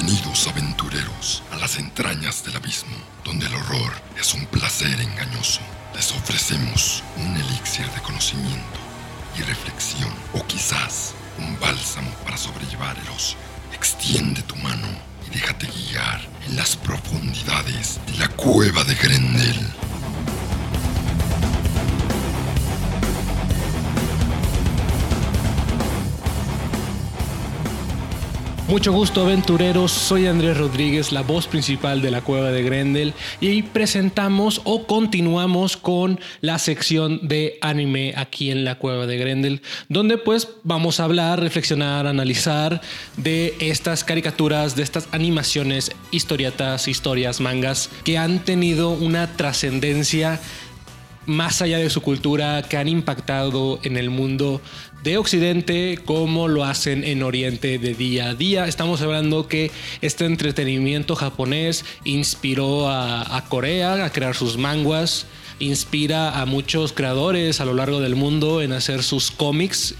Bienvenidos 0.00 0.46
aventureros 0.46 1.42
a 1.50 1.56
las 1.56 1.76
entrañas 1.76 2.44
del 2.44 2.54
abismo, 2.54 2.96
donde 3.24 3.46
el 3.46 3.54
horror 3.56 3.92
es 4.16 4.32
un 4.32 4.46
placer 4.46 5.00
engañoso. 5.00 5.60
Les 5.92 6.12
ofrecemos 6.12 7.02
un 7.16 7.36
elixir 7.36 7.84
de 7.90 8.00
conocimiento 8.02 8.78
y 9.36 9.42
reflexión, 9.42 10.12
o 10.34 10.46
quizás 10.46 11.14
un 11.40 11.58
bálsamo 11.58 12.12
para 12.22 12.36
sobrellevar 12.36 12.96
el 12.96 13.08
oso. 13.08 13.36
Extiende 13.74 14.40
tu 14.42 14.54
mano 14.54 14.86
y 15.26 15.34
déjate 15.34 15.66
guiar 15.66 16.20
en 16.46 16.54
las 16.54 16.76
profundidades 16.76 17.98
de 18.06 18.18
la 18.18 18.28
cueva 18.28 18.84
de 18.84 18.94
Grendel. 18.94 19.58
Mucho 28.68 28.92
gusto 28.92 29.22
aventureros, 29.22 29.90
soy 29.90 30.26
Andrés 30.26 30.58
Rodríguez, 30.58 31.10
la 31.10 31.22
voz 31.22 31.46
principal 31.46 32.02
de 32.02 32.10
la 32.10 32.20
cueva 32.20 32.50
de 32.50 32.62
Grendel 32.62 33.14
y 33.40 33.62
presentamos 33.62 34.60
o 34.64 34.86
continuamos 34.86 35.78
con 35.78 36.20
la 36.42 36.58
sección 36.58 37.26
de 37.26 37.56
anime 37.62 38.12
aquí 38.14 38.50
en 38.50 38.66
la 38.66 38.74
cueva 38.74 39.06
de 39.06 39.16
Grendel, 39.16 39.62
donde 39.88 40.18
pues 40.18 40.48
vamos 40.64 41.00
a 41.00 41.04
hablar, 41.04 41.40
reflexionar, 41.40 42.06
analizar 42.06 42.82
de 43.16 43.54
estas 43.58 44.04
caricaturas, 44.04 44.76
de 44.76 44.82
estas 44.82 45.08
animaciones, 45.12 45.90
historietas, 46.10 46.88
historias, 46.88 47.40
mangas 47.40 47.88
que 48.04 48.18
han 48.18 48.40
tenido 48.40 48.90
una 48.90 49.34
trascendencia 49.34 50.40
más 51.28 51.62
allá 51.62 51.78
de 51.78 51.90
su 51.90 52.00
cultura, 52.00 52.62
que 52.62 52.76
han 52.76 52.88
impactado 52.88 53.78
en 53.82 53.96
el 53.96 54.10
mundo 54.10 54.60
de 55.02 55.18
Occidente 55.18 55.98
como 56.04 56.48
lo 56.48 56.64
hacen 56.64 57.04
en 57.04 57.22
Oriente 57.22 57.78
de 57.78 57.94
día 57.94 58.30
a 58.30 58.34
día. 58.34 58.66
Estamos 58.66 59.02
hablando 59.02 59.46
que 59.46 59.70
este 60.00 60.24
entretenimiento 60.24 61.14
japonés 61.14 61.84
inspiró 62.04 62.90
a, 62.90 63.44
Corea 63.48 64.04
a 64.04 64.10
crear 64.10 64.34
sus 64.34 64.56
manguas, 64.56 65.26
inspira 65.58 66.40
a 66.40 66.46
muchos 66.46 66.92
creadores 66.92 67.60
a 67.60 67.64
lo 67.64 67.74
largo 67.74 68.00
del 68.00 68.16
mundo 68.16 68.62
en 68.62 68.72
hacer 68.72 69.02
sus 69.02 69.30
cómics 69.30 69.94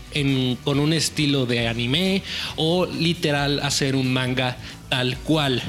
con 0.64 0.80
un 0.80 0.92
estilo 0.92 1.46
de 1.46 1.68
anime 1.68 2.22
o 2.56 2.86
literal 2.86 3.60
hacer 3.60 3.96
un 3.96 4.12
manga 4.12 4.56
tal 4.88 5.18
cual. 5.18 5.62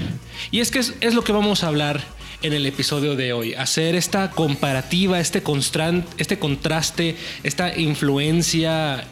Y 0.52 0.62
es 0.62 0.72
que 0.72 0.80
es 0.80 1.14
lo 1.14 1.24
que 1.24 1.34
vamos 1.34 1.64
a 1.64 1.68
hablar 1.68 2.02
en 2.42 2.54
el 2.54 2.66
episodio 2.66 3.16
de 3.16 3.34
hoy. 3.34 3.54
Hacer 3.54 3.96
esta 3.96 4.32
comparativa, 4.32 5.20
este, 5.20 5.44
este 6.18 6.40
contraste, 6.40 7.16
esta 7.44 7.78
influencia 7.78 9.04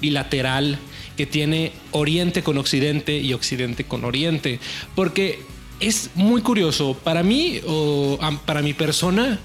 bilateral 0.00 0.78
que 1.16 1.26
tiene 1.26 1.72
Oriente 1.92 2.42
con 2.42 2.58
Occidente 2.58 3.18
y 3.18 3.32
Occidente 3.32 3.84
con 3.84 4.04
Oriente. 4.04 4.58
Porque 4.94 5.40
es 5.80 6.10
muy 6.14 6.42
curioso, 6.42 6.94
para 6.94 7.22
mí 7.22 7.60
o 7.66 8.18
para 8.44 8.62
mi 8.62 8.72
persona, 8.72 9.38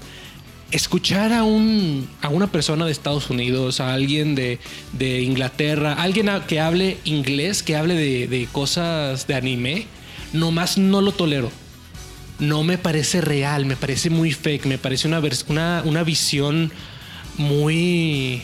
escuchar 0.70 1.34
a, 1.34 1.44
un, 1.44 2.08
a 2.22 2.30
una 2.30 2.46
persona 2.46 2.86
de 2.86 2.92
Estados 2.92 3.28
Unidos, 3.28 3.80
a 3.80 3.92
alguien 3.92 4.34
de, 4.34 4.58
Inglaterra, 5.22 5.94
alguien 5.94 6.30
que 6.48 6.60
hable 6.60 6.96
inglés, 7.04 7.62
que 7.62 7.76
hable 7.76 7.94
de, 7.94 8.26
de 8.26 8.48
cosas 8.50 9.26
de 9.26 9.34
anime, 9.34 9.86
nomás 10.32 10.78
no 10.78 11.02
lo 11.02 11.12
tolero 11.12 11.61
no 12.38 12.64
me 12.64 12.78
parece 12.78 13.20
real, 13.20 13.66
me 13.66 13.76
parece 13.76 14.10
muy 14.10 14.32
fake, 14.32 14.66
me 14.66 14.78
parece 14.78 15.08
una, 15.08 15.20
una, 15.48 15.82
una 15.84 16.02
visión 16.02 16.72
muy, 17.36 18.42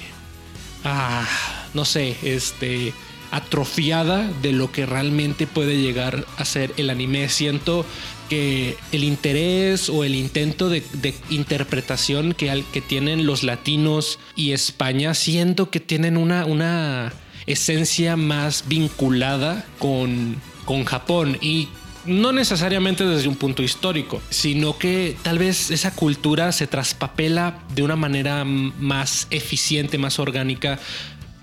ah, 0.85 1.27
no 1.75 1.85
sé, 1.85 2.17
este, 2.23 2.93
atrofiada 3.31 4.31
de 4.43 4.53
lo 4.53 4.73
que 4.73 4.87
realmente 4.87 5.47
puede 5.47 5.81
llegar 5.81 6.27
a 6.37 6.45
ser 6.45 6.73
el 6.77 6.91
anime. 6.91 7.29
Siento 7.29 7.85
que 8.29 8.77
el 8.93 9.05
interés 9.05 9.89
o 9.89 10.05
el 10.05 10.15
intento 10.15 10.69
de, 10.69 10.83
interpretación 11.31 12.35
que, 12.35 12.65
que, 12.73 12.81
tienen 12.81 13.27
los 13.27 13.43
latinos 13.43 14.19
y 14.37 14.53
España, 14.53 15.15
siento 15.15 15.71
que 15.71 15.81
tienen 15.81 16.17
una, 16.17 16.45
una 16.45 17.13
esencia 17.47 18.17
más 18.17 18.65
vinculada 18.69 19.65
con, 19.79 20.37
con 20.65 20.85
Japón 20.85 21.39
y 21.41 21.69
no 22.05 22.33
necesariamente 22.33 23.05
desde 23.05 23.29
un 23.29 23.37
punto 23.37 23.63
histórico, 23.63 24.21
sino 24.31 24.79
que 24.79 25.17
tal 25.23 25.39
vez 25.39 25.71
esa 25.71 25.95
cultura 25.95 26.53
se 26.53 26.67
traspapela 26.67 27.61
de 27.75 27.83
una 27.83 27.97
manera 27.97 28.45
más 28.45 29.27
eficiente, 29.31 29.99
más 29.99 30.19
orgánica. 30.19 30.79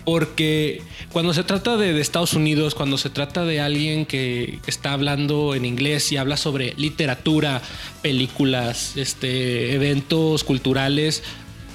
Porque 0.05 0.83
cuando 1.11 1.33
se 1.33 1.43
trata 1.43 1.77
de, 1.77 1.99
Estados 1.99 2.33
Unidos, 2.33 2.75
cuando 2.75 2.97
se 2.97 3.09
trata 3.09 3.43
de 3.43 3.59
alguien 3.59 4.05
que 4.05 4.59
está 4.67 4.93
hablando 4.93 5.55
en 5.55 5.65
inglés 5.65 6.11
y 6.11 6.17
habla 6.17 6.37
sobre 6.37 6.75
literatura, 6.77 7.61
películas, 8.03 8.97
este, 8.97 9.73
eventos 9.73 10.43
culturales, 10.43 11.23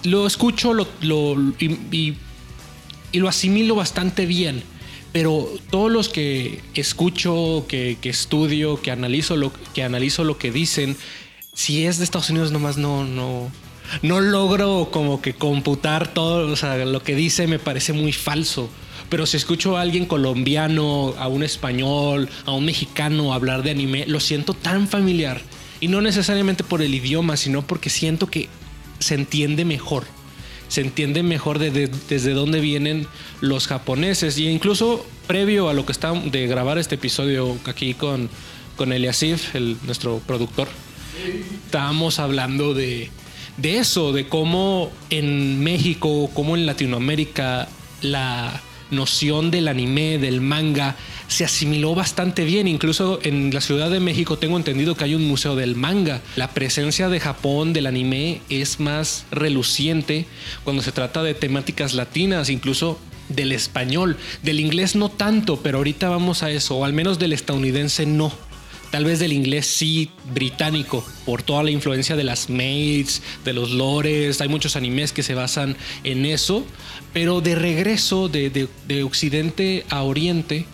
lo 0.05 0.29
escucho 0.29 0.73
y 1.61 2.15
lo 3.19 3.29
asimilo 3.29 3.75
bastante 3.75 4.27
bien 4.27 4.63
pero 5.13 5.49
todos 5.71 5.91
los 5.91 6.09
que 6.09 6.61
escucho, 6.75 7.65
que, 7.69 7.97
estudio, 8.03 8.81
que 8.81 8.91
analizo, 8.91 9.37
lo, 9.37 9.53
que 9.75 9.83
analizo 9.83 10.25
lo 10.25 10.39
que 10.39 10.53
dicen, 10.53 10.97
si 11.53 11.87
es 11.87 11.99
de 11.99 12.05
Estados 12.05 12.31
Unidos 12.31 12.53
nomás 12.53 12.77
no, 12.77 13.05
no, 13.05 13.51
no 14.03 14.21
logro 14.21 14.91
como 14.93 15.21
que 15.21 15.35
computar 15.35 16.13
todo, 16.15 16.51
o 16.51 16.57
sea, 16.57 16.85
lo 16.85 17.03
que 17.03 17.15
dice 17.15 17.47
me 17.47 17.59
parece 17.59 17.93
muy 17.93 18.13
falso. 18.13 18.69
Pero 19.09 19.27
si 19.27 19.37
escucho 19.37 19.77
a 19.77 19.81
alguien 19.81 20.07
colombiano, 20.07 21.15
a 21.19 21.27
un 21.27 21.43
español, 21.43 22.29
a 22.47 22.53
un 22.53 22.65
mexicano 22.65 23.35
hablar 23.35 23.65
de 23.65 23.73
anime, 23.73 24.05
lo 24.07 24.21
siento 24.21 24.55
tan 24.55 24.87
familiar. 24.87 25.43
Y 25.81 25.89
no 25.89 26.01
necesariamente 26.01 26.63
por 26.63 26.81
el 26.81 26.95
idioma, 26.95 27.37
sino 27.37 27.63
porque 27.63 27.91
siento 27.91 28.29
que 28.29 28.49
se 29.01 29.15
entiende 29.15 29.65
mejor 29.65 30.05
se 30.71 30.81
entiende 30.81 31.23
mejor 31.25 31.59
desde 31.59 32.33
dónde 32.33 32.61
vienen 32.61 33.09
los 33.41 33.67
japoneses. 33.67 34.39
Y 34.39 34.49
incluso 34.49 35.05
previo 35.27 35.69
a 35.69 35.75
lo 35.75 35.85
que 35.85 35.93
está 35.93 36.13
de 36.13 36.47
grabar 36.47 36.79
este 36.79 36.95
episodio 36.95 37.59
aquí 37.67 37.93
con, 37.95 38.31
con 38.77 38.93
Eliasif, 38.93 39.57
el, 39.57 39.77
nuestro 39.85 40.21
productor, 40.21 40.69
estábamos 41.67 42.21
hablando 42.21 42.73
de, 42.73 43.11
de 43.57 43.79
eso, 43.79 44.13
de 44.13 44.29
cómo 44.29 44.93
en 45.11 45.63
México, 45.63 46.31
cómo 46.33 46.57
en 46.57 46.67
Latinoamérica 46.67 47.69
la 48.01 48.63
noción 48.91 49.51
del 49.51 49.69
anime, 49.69 50.19
del 50.19 50.41
manga, 50.41 50.97
se 51.29 51.45
asimiló 51.45 51.95
bastante 51.95 52.45
bien. 52.45 52.69
Incluso 52.69 53.21
en 53.23 53.53
la 53.53 53.61
Ciudad 53.61 53.91
de 53.91 54.01
México 54.01 54.39
tengo 54.39 54.57
entendido 54.57 54.95
que 54.95 55.05
hay 55.05 55.15
un 55.15 55.27
museo 55.27 55.57
del 55.57 55.77
manga. 55.77 56.21
La 56.37 56.51
presencia 56.51 57.09
de 57.09 57.21
Japón, 57.21 57.73
del 57.73 57.87
anime, 57.87 58.43
es 58.49 58.81
más 58.81 59.27
reluciente 59.31 60.27
cuando 60.65 60.83
se 60.83 60.93
trata 60.93 61.23
de 61.23 61.35
temáticas 61.35 61.95
latinas, 61.95 62.51
incluso 62.51 62.99
del 63.29 63.53
español. 63.53 64.17
Del 64.43 64.61
inglés 64.61 64.97
no 64.97 65.09
tanto, 65.09 65.61
pero 65.63 65.79
ahorita 65.79 66.09
vamos 66.09 66.43
a 66.43 66.51
eso, 66.51 66.77
o 66.77 66.85
al 66.85 66.93
menos 66.93 67.19
del 67.19 67.33
estadounidense 67.33 68.07
no. 68.07 68.50
Tal 68.91 69.05
vez 69.05 69.21
del 69.21 69.33
inglés 69.33 69.67
sí 69.67 70.11
británico, 70.35 71.05
por 71.25 71.43
toda 71.43 71.63
la 71.63 71.71
influencia 71.71 72.17
de 72.17 72.25
las 72.25 72.51
maids, 72.51 73.23
de 73.45 73.53
los 73.53 73.71
lores. 73.71 74.41
Hay 74.41 74.49
muchos 74.49 74.75
animes 74.75 75.13
que 75.13 75.23
se 75.23 75.35
basan 75.35 75.77
en 76.03 76.27
eso. 76.27 76.67
Pero 77.13 77.41
de 77.41 77.55
regreso 77.55 78.29
de, 78.29 78.69
de 78.89 79.03
Occidente 79.03 79.85
a 79.91 80.03
Oriente, 80.03 80.67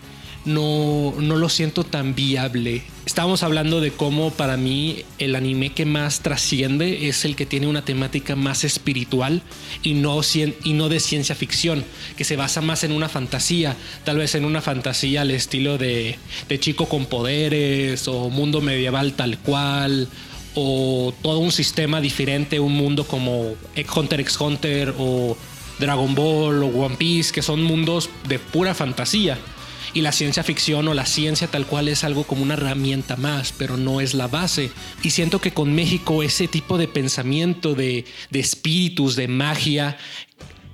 no, 0.47 1.13
no 1.19 1.35
lo 1.35 1.49
siento 1.49 1.83
tan 1.83 2.15
viable. 2.15 2.81
Estábamos 3.05 3.43
hablando 3.43 3.81
de 3.81 3.91
cómo 3.91 4.31
para 4.31 4.57
mí 4.57 5.03
el 5.19 5.35
anime 5.35 5.73
que 5.73 5.85
más 5.85 6.21
trasciende 6.21 7.07
es 7.07 7.25
el 7.25 7.35
que 7.35 7.45
tiene 7.45 7.67
una 7.67 7.83
temática 7.83 8.35
más 8.35 8.63
espiritual 8.63 9.41
y 9.83 9.93
no, 9.93 10.19
y 10.63 10.73
no 10.73 10.89
de 10.89 10.99
ciencia 10.99 11.35
ficción, 11.35 11.83
que 12.15 12.23
se 12.23 12.35
basa 12.35 12.61
más 12.61 12.83
en 12.83 12.91
una 12.91 13.09
fantasía, 13.09 13.75
tal 14.03 14.17
vez 14.17 14.35
en 14.35 14.45
una 14.45 14.61
fantasía 14.61 15.21
al 15.21 15.31
estilo 15.31 15.77
de, 15.77 16.17
de 16.47 16.59
chico 16.59 16.87
con 16.87 17.05
poderes 17.05 18.07
o 18.07 18.29
mundo 18.29 18.61
medieval 18.61 19.13
tal 19.13 19.37
cual 19.39 20.07
o 20.55 21.13
todo 21.21 21.39
un 21.39 21.51
sistema 21.51 22.01
diferente, 22.01 22.59
un 22.59 22.73
mundo 22.73 23.05
como 23.05 23.53
Hunter 23.95 24.21
x 24.21 24.39
Hunter 24.39 24.95
o 24.97 25.37
Dragon 25.77 26.15
Ball 26.15 26.63
o 26.63 26.67
One 26.67 26.95
Piece, 26.95 27.31
que 27.31 27.41
son 27.41 27.61
mundos 27.61 28.09
de 28.27 28.39
pura 28.39 28.73
fantasía 28.73 29.37
y 29.93 30.01
la 30.01 30.11
ciencia 30.11 30.43
ficción 30.43 30.87
o 30.87 30.93
la 30.93 31.05
ciencia 31.05 31.47
tal 31.47 31.65
cual 31.65 31.87
es 31.87 32.03
algo 32.03 32.23
como 32.23 32.43
una 32.43 32.55
herramienta 32.55 33.15
más, 33.15 33.53
pero 33.57 33.77
no 33.77 34.01
es 34.01 34.13
la 34.13 34.27
base. 34.27 34.71
Y 35.03 35.11
siento 35.11 35.39
que 35.39 35.51
con 35.51 35.73
México 35.73 36.23
ese 36.23 36.47
tipo 36.47 36.77
de 36.77 36.87
pensamiento 36.87 37.75
de, 37.75 38.05
espíritus, 38.31 39.15
de 39.15 39.27
magia, 39.27 39.97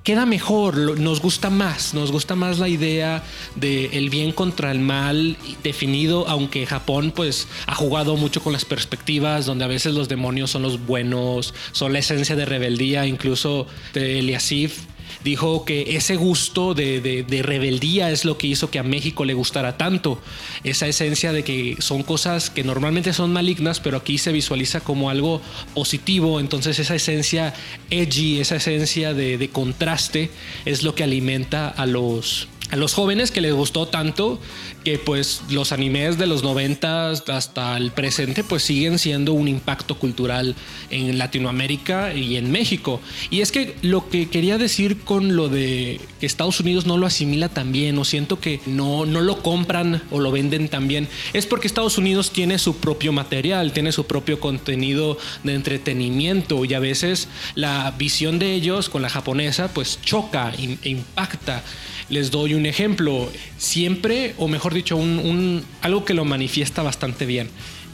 queda 0.04 0.26
mejor, 0.26 1.00
nos 1.00 1.22
gusta 1.22 1.50
más, 1.50 1.94
nos 1.94 2.12
gusta 2.12 2.36
más 2.36 2.60
la 2.60 2.68
idea 2.68 3.24
de 3.56 3.86
el 3.94 4.10
bien 4.10 4.34
contra 4.34 4.72
el 4.72 4.80
mal 4.80 5.38
definido, 5.64 6.28
aunque 6.28 6.66
Japón 6.66 7.14
pues 7.16 7.48
ha 7.68 7.76
jugado 7.76 8.18
mucho 8.18 8.42
con 8.42 8.52
las 8.52 8.66
perspectivas 8.66 9.46
donde 9.46 9.64
a 9.64 9.70
veces 9.70 9.94
los 9.94 10.10
demonios 10.10 10.52
son 10.52 10.62
los 10.62 10.86
buenos, 10.86 11.54
son 11.72 11.94
la 11.94 12.00
esencia 12.00 12.36
de 12.36 12.46
rebeldía, 12.46 13.08
incluso 13.08 13.66
de 13.94 14.20
Eliasif 14.20 14.93
dijo 15.24 15.66
que 15.66 15.96
ese 15.96 16.16
gusto 16.16 16.74
de, 16.74 17.26
rebeldía 17.44 18.12
es 18.12 18.26
lo 18.26 18.38
que 18.38 18.48
hizo 18.48 18.70
que 18.70 18.80
a 18.80 18.84
México 18.84 19.26
le 19.26 19.34
gustara 19.34 19.78
tanto. 19.78 20.20
Esa 20.64 20.88
esencia 20.88 21.34
de 21.34 21.44
que 21.44 21.78
son 21.80 22.04
cosas 22.04 22.50
que 22.50 22.64
normalmente 22.64 23.14
son 23.14 23.34
malignas, 23.34 23.80
pero 23.80 23.98
aquí 23.98 24.18
se 24.18 24.32
visualiza 24.32 24.82
como 24.82 25.10
algo 25.10 25.42
positivo. 25.74 26.40
Entonces 26.40 26.80
esa 26.80 26.96
esencia 26.96 27.54
edgy, 27.90 28.40
esa 28.40 28.58
esencia 28.58 29.14
de 29.14 29.50
contraste 29.52 30.30
es 30.66 30.84
lo 30.84 30.96
que 30.96 31.04
alimenta 31.04 31.70
a 31.70 31.86
los 31.86 32.48
a 32.74 32.76
los 32.76 32.96
jóvenes 32.96 33.30
que 33.30 33.40
les 33.40 33.54
gustó 33.54 33.88
tanto 33.88 34.40
que 34.84 34.98
pues 34.98 35.44
los 35.52 35.72
animes 35.72 36.18
de 36.18 36.26
los 36.26 36.42
90 36.42 37.12
hasta 37.12 37.78
el 37.78 37.92
presente 37.92 38.44
pues 38.44 38.64
siguen 38.64 38.98
siendo 38.98 39.34
un 39.34 39.48
impacto 39.48 40.00
cultural 40.00 40.56
en 40.90 41.20
Latinoamérica 41.20 42.16
y 42.16 42.36
en 42.36 42.52
México. 42.52 43.00
Y 43.30 43.42
es 43.42 43.52
que 43.52 43.76
lo 43.84 44.10
que 44.10 44.28
quería 44.28 44.58
decir 44.58 45.02
con 45.02 45.36
lo 45.36 45.50
de 45.50 46.02
que 46.20 46.26
Estados 46.26 46.60
Unidos 46.62 46.88
no 46.88 46.98
lo 46.98 47.06
asimila 47.06 47.48
tan 47.48 47.72
bien 47.72 47.96
o 48.00 48.06
siento 48.06 48.40
que 48.40 48.60
no, 48.66 49.06
no 49.06 49.22
lo 49.22 49.44
compran 49.44 50.02
o 50.10 50.20
lo 50.20 50.32
venden 50.32 50.68
tan 50.68 50.88
bien 50.88 51.08
es 51.34 51.46
porque 51.46 51.68
Estados 51.68 52.00
Unidos 52.00 52.32
tiene 52.32 52.58
su 52.58 52.78
propio 52.78 53.14
material, 53.14 53.72
tiene 53.72 53.92
su 53.92 54.08
propio 54.08 54.40
contenido 54.40 55.20
de 55.44 55.54
entretenimiento 55.54 56.66
y 56.66 56.74
a 56.74 56.80
veces 56.80 57.28
la 57.54 57.92
visión 58.00 58.40
de 58.40 58.56
ellos 58.56 58.90
con 58.90 59.04
la 59.04 59.10
japonesa 59.10 59.68
pues 59.72 60.00
choca 60.02 60.52
e 60.58 60.90
impacta. 60.90 61.64
Les 62.10 62.32
doy 62.32 62.54
un 62.54 62.66
ejemplo. 62.66 63.30
Siempre, 63.58 64.34
o 64.38 64.48
mejor 64.48 64.74
dicho, 64.74 64.96
un, 64.98 65.64
algo 65.82 66.06
que 66.06 66.14
lo 66.14 66.26
manifiesta 66.26 66.82
bastante 66.84 67.26
bien. 67.26 67.50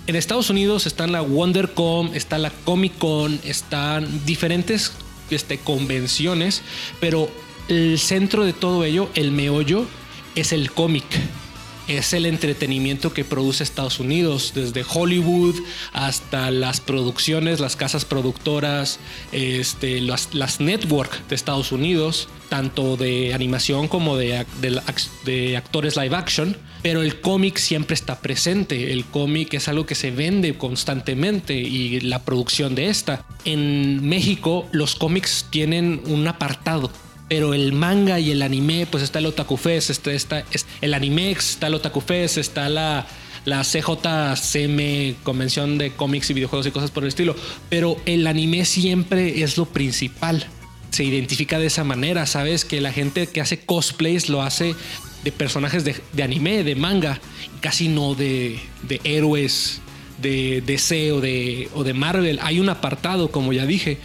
En 0.08 0.16
Estados 0.16 0.50
Unidos 0.50 0.88
están 0.88 1.12
la 1.12 1.22
WonderCon, 1.22 2.16
está 2.16 2.38
la 2.38 2.50
Comic 2.50 2.98
Con, 2.98 3.40
están 3.44 4.26
diferentes 4.26 4.92
este, 5.30 5.60
convenciones, 5.60 6.64
pero 7.00 7.30
el 7.68 8.00
centro 8.00 8.44
de 8.44 8.54
todo 8.54 8.84
ello, 8.84 9.10
el 9.14 9.32
meollo, 9.32 9.86
es 10.36 10.52
el 10.52 10.72
cómic 10.72 11.06
es 11.90 12.14
el 12.14 12.28
entretenimiento 12.28 13.14
que 13.14 13.26
produce 13.26 13.64
Estados 13.64 14.00
Unidos, 14.00 14.54
desde 14.54 14.86
Hollywood 14.88 15.56
hasta 15.92 16.52
las 16.52 16.80
producciones, 16.80 17.60
las 17.60 17.76
casas 17.76 18.06
productoras, 18.06 19.00
este, 19.32 20.00
las, 20.00 20.34
las 20.34 20.60
network 20.60 21.28
de 21.28 21.36
Estados 21.36 21.72
Unidos, 21.72 22.30
tanto 22.48 22.96
de 22.96 23.34
animación 23.34 23.88
como 23.88 24.18
de, 24.18 24.46
de, 25.26 25.58
actores 25.58 25.98
live 25.98 26.16
action. 26.16 26.56
Pero 26.82 27.02
el 27.02 27.20
cómic 27.20 27.58
siempre 27.58 27.96
está 27.96 28.22
presente. 28.22 28.94
El 28.94 29.04
cómic 29.04 29.54
es 29.56 29.68
algo 29.68 29.86
que 29.86 29.96
se 29.96 30.12
vende 30.12 30.58
constantemente 30.58 31.54
y 31.56 32.00
la 32.00 32.24
producción 32.24 32.74
de 32.74 32.88
esta. 32.88 33.26
En 33.44 34.08
México, 34.08 34.66
los 34.72 34.96
cómics 34.96 35.48
tienen 35.50 36.02
un 36.06 36.28
apartado 36.28 36.90
pero 37.30 37.54
el 37.54 37.72
manga 37.72 38.20
y 38.20 38.32
el 38.32 38.42
anime, 38.42 38.88
pues 38.90 39.04
está 39.04 39.20
el 39.20 39.28
Otaku 39.28 39.56
Fest, 39.56 39.92
está, 39.92 40.12
está, 40.12 40.44
el 40.82 40.94
Animex, 40.96 41.52
está 41.52 41.68
el 41.68 41.76
Otaku 41.76 42.02
Fest, 42.02 42.40
está 42.40 42.68
la, 42.70 43.06
la 43.46 43.62
CJCM, 43.62 45.22
Convención 45.24 45.78
de 45.78 45.92
Cómics 45.92 46.32
y 46.32 46.34
Videojuegos 46.34 46.66
y 46.66 46.72
cosas 46.72 46.90
por 46.90 47.04
el 47.04 47.10
estilo. 47.10 47.36
Pero 47.70 47.98
el 48.08 48.26
anime 48.26 48.66
siempre 48.66 49.44
es 49.44 49.58
lo 49.58 49.68
principal. 49.68 50.48
Se 50.90 51.04
identifica 51.04 51.60
de 51.60 51.68
esa 51.68 51.84
manera, 51.84 52.26
¿sabes? 52.26 52.66
Que 52.66 52.82
la 52.82 52.92
gente 52.92 53.28
que 53.28 53.42
hace 53.42 53.60
cosplays 53.60 54.28
lo 54.28 54.42
hace 54.42 54.76
de 55.24 55.32
personajes 55.32 55.86
de, 55.86 56.24
anime, 56.24 56.64
de 56.64 56.76
manga, 56.76 57.22
casi 57.62 57.90
no 57.90 58.16
de, 58.16 58.60
de 58.84 59.00
héroes 59.04 59.82
de 60.20 60.62
DC 60.66 61.12
o 61.12 61.22
de, 61.22 61.70
o 61.76 61.84
de 61.84 61.94
Marvel. 61.94 62.40
Hay 62.42 62.60
un 62.60 62.70
apartado, 62.70 63.30
como 63.30 63.54
ya 63.54 63.68
dije 63.68 64.00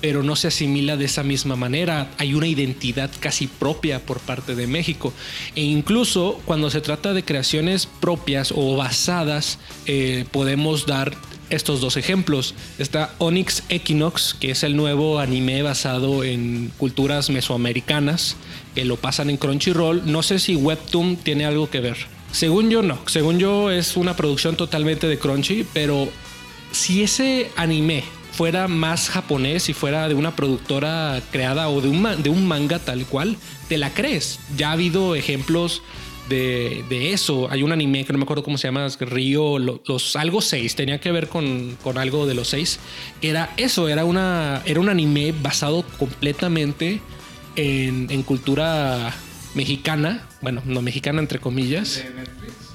pero 0.00 0.22
no 0.22 0.36
se 0.36 0.48
asimila 0.48 0.96
de 0.96 1.06
esa 1.06 1.22
misma 1.22 1.56
manera. 1.56 2.10
Hay 2.18 2.34
una 2.34 2.46
identidad 2.46 3.10
casi 3.20 3.46
propia 3.46 4.04
por 4.04 4.20
parte 4.20 4.54
de 4.54 4.66
México. 4.66 5.12
E 5.54 5.62
incluso 5.62 6.40
cuando 6.44 6.70
se 6.70 6.80
trata 6.80 7.14
de 7.14 7.24
creaciones 7.24 7.86
propias 7.86 8.52
o 8.54 8.76
basadas, 8.76 9.58
eh, 9.86 10.24
podemos 10.30 10.86
dar 10.86 11.16
estos 11.50 11.80
dos 11.80 11.96
ejemplos. 11.96 12.54
Está 12.78 13.14
Onyx 13.18 13.62
Equinox, 13.68 14.34
que 14.34 14.50
es 14.50 14.62
el 14.62 14.76
nuevo 14.76 15.18
anime 15.18 15.62
basado 15.62 16.24
en 16.24 16.70
culturas 16.76 17.30
mesoamericanas, 17.30 18.36
que 18.74 18.84
lo 18.84 18.96
pasan 18.96 19.30
en 19.30 19.36
Crunchyroll. 19.36 20.02
No 20.10 20.22
sé 20.22 20.38
si 20.38 20.56
Webtoon 20.56 21.16
tiene 21.16 21.46
algo 21.46 21.70
que 21.70 21.80
ver. 21.80 21.96
Según 22.32 22.68
yo 22.68 22.82
no, 22.82 22.98
según 23.06 23.38
yo 23.38 23.70
es 23.70 23.96
una 23.96 24.14
producción 24.14 24.56
totalmente 24.56 25.08
de 25.08 25.18
Crunchy, 25.18 25.66
pero 25.72 26.08
si 26.72 27.02
ese 27.02 27.50
anime 27.56 28.04
fuera 28.38 28.68
más 28.68 29.10
japonés 29.10 29.68
y 29.68 29.72
fuera 29.72 30.08
de 30.08 30.14
una 30.14 30.36
productora 30.36 31.20
creada 31.32 31.68
o 31.68 31.80
de 31.80 31.88
un, 31.88 32.22
de 32.22 32.30
un 32.30 32.46
manga 32.46 32.78
tal 32.78 33.04
cual, 33.04 33.36
te 33.68 33.78
la 33.78 33.92
crees. 33.92 34.38
Ya 34.56 34.68
ha 34.68 34.74
habido 34.74 35.16
ejemplos 35.16 35.82
de, 36.28 36.84
eso. 37.12 37.50
Hay 37.50 37.64
un 37.64 37.72
anime 37.72 38.04
que 38.04 38.12
no 38.12 38.20
me 38.20 38.22
acuerdo 38.22 38.44
cómo 38.44 38.56
se 38.56 38.68
llama, 38.68 38.86
Río, 39.00 39.58
los, 39.58 40.14
algo 40.14 40.40
6, 40.40 40.76
tenía 40.76 41.00
que 41.00 41.10
ver 41.10 41.28
con, 41.28 41.76
algo 41.96 42.28
de 42.28 42.34
los 42.34 42.46
6. 42.50 42.78
Era 43.22 43.52
eso, 43.56 43.88
era, 43.88 44.04
una, 44.04 44.62
era 44.66 44.78
un 44.78 44.88
anime 44.88 45.34
basado 45.42 45.82
completamente 45.98 47.00
en, 47.56 48.06
en 48.08 48.22
cultura 48.22 49.16
mexicana, 49.56 50.28
bueno, 50.42 50.62
no 50.64 50.80
mexicana 50.80 51.18
entre 51.18 51.40
comillas. 51.40 52.04
¿De 52.04 52.10
Netflix? 52.14 52.67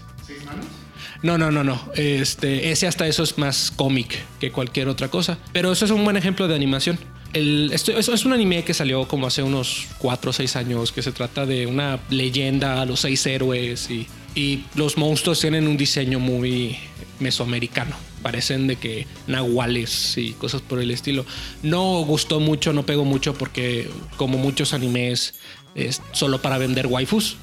No, 1.24 1.38
no, 1.38 1.52
no, 1.52 1.64
no. 1.64 1.82
Este, 1.96 2.70
ese 2.72 2.86
hasta 2.86 3.08
eso 3.08 3.24
es 3.24 3.38
más 3.38 3.72
cómic 3.72 4.20
que 4.42 4.52
cualquier 4.52 4.90
otra 4.90 5.08
cosa. 5.08 5.38
Pero 5.54 5.72
eso 5.72 5.86
es 5.86 5.92
un 5.92 6.04
buen 6.04 6.18
ejemplo 6.18 6.50
de 6.50 6.56
animación. 6.56 7.00
El, 7.32 7.72
esto, 7.74 7.98
eso 7.98 8.14
es 8.14 8.26
un 8.26 8.34
anime 8.34 8.64
que 8.64 8.74
salió 8.74 9.08
como 9.08 9.26
hace 9.26 9.42
unos 9.42 9.88
4 10.00 10.30
o 10.30 10.34
6 10.34 10.56
años, 10.58 10.92
que 10.92 11.02
se 11.02 11.14
trata 11.14 11.46
de 11.46 11.66
una 11.66 12.00
leyenda, 12.10 12.86
los 12.86 13.00
seis 13.00 13.26
héroes 13.26 13.90
y, 13.90 14.06
y 14.36 14.66
los 14.76 14.98
monstruos 14.98 15.40
tienen 15.40 15.68
un 15.68 15.78
diseño 15.78 16.20
muy 16.20 16.78
mesoamericano. 17.20 17.96
Parecen 18.22 18.68
de 18.68 18.76
que 18.76 19.08
nahuales 19.26 20.18
y 20.18 20.34
cosas 20.34 20.62
por 20.62 20.80
el 20.80 20.92
estilo. 20.92 21.26
No 21.64 22.02
gustó 22.02 22.42
mucho, 22.42 22.74
no 22.74 22.86
pegó 22.86 23.06
mucho 23.06 23.34
porque 23.34 23.90
como 24.18 24.38
muchos 24.38 24.74
animes 24.74 25.36
es 25.74 26.02
solo 26.12 26.42
para 26.42 26.58
vender 26.58 26.88
waifus, 26.88 27.38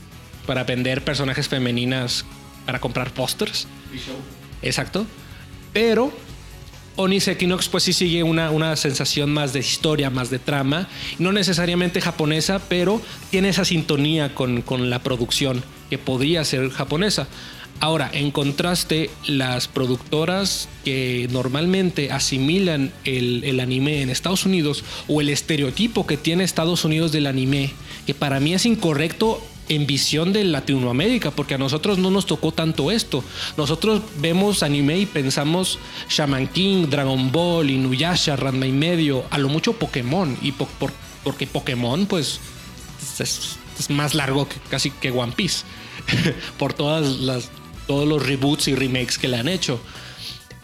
para 0.46 0.64
vender 0.64 1.02
personajes 1.02 1.48
femeninas 1.48 2.26
para 2.70 2.78
comprar 2.78 3.12
pósters. 3.12 3.66
Exacto. 4.62 5.04
Pero 5.72 6.12
Onis 6.94 7.26
Equinox 7.26 7.68
pues 7.68 7.82
sí 7.82 7.92
sigue 7.92 8.22
una, 8.22 8.52
una 8.52 8.76
sensación 8.76 9.32
más 9.32 9.52
de 9.52 9.58
historia, 9.58 10.08
más 10.08 10.30
de 10.30 10.38
trama, 10.38 10.86
no 11.18 11.32
necesariamente 11.32 12.00
japonesa, 12.00 12.60
pero 12.68 13.02
tiene 13.32 13.48
esa 13.48 13.64
sintonía 13.64 14.36
con, 14.36 14.62
con 14.62 14.88
la 14.88 15.00
producción 15.00 15.64
que 15.88 15.98
podría 15.98 16.44
ser 16.44 16.70
japonesa. 16.70 17.26
Ahora, 17.80 18.08
en 18.12 18.30
contraste, 18.30 19.10
las 19.26 19.66
productoras 19.66 20.68
que 20.84 21.26
normalmente 21.32 22.12
asimilan 22.12 22.92
el, 23.04 23.42
el, 23.42 23.58
anime 23.58 24.02
en 24.02 24.10
Estados 24.10 24.46
Unidos 24.46 24.84
o 25.08 25.20
el 25.20 25.28
estereotipo 25.28 26.06
que 26.06 26.16
tiene 26.16 26.44
Estados 26.44 26.84
Unidos 26.84 27.10
del 27.10 27.26
anime, 27.26 27.72
que 28.06 28.14
para 28.14 28.38
mí 28.38 28.54
es 28.54 28.64
incorrecto 28.64 29.42
en 29.70 29.86
visión 29.86 30.32
de 30.32 30.42
Latinoamérica, 30.42 31.30
porque 31.30 31.54
a 31.54 31.58
nosotros 31.58 31.96
no 31.96 32.10
nos 32.10 32.26
tocó 32.26 32.50
tanto 32.50 32.90
esto. 32.90 33.22
Nosotros 33.56 34.02
vemos 34.18 34.64
anime 34.64 34.98
y 34.98 35.06
pensamos 35.06 35.78
Shaman 36.08 36.48
King, 36.48 36.88
Dragon 36.90 37.30
Ball, 37.30 37.70
Inuyasha, 37.70 38.34
Ranma 38.34 38.66
y 38.66 38.72
medio, 38.72 39.24
a 39.30 39.38
lo 39.38 39.48
mucho 39.48 39.74
Pokémon, 39.74 40.36
y 40.42 40.52
porque 40.52 41.46
Pokémon 41.46 42.06
pues 42.06 42.40
es, 43.20 43.58
más 43.88 44.14
largo 44.14 44.48
que 44.48 44.56
casi 44.68 44.90
que 44.90 45.12
One 45.12 45.32
Piece, 45.36 45.64
por 46.58 46.72
todas 46.72 47.20
las, 47.20 47.48
todos 47.86 48.08
los 48.08 48.26
reboots 48.26 48.66
y 48.66 48.74
remakes 48.74 49.18
que 49.18 49.28
le 49.28 49.36
han 49.36 49.46
hecho. 49.46 49.80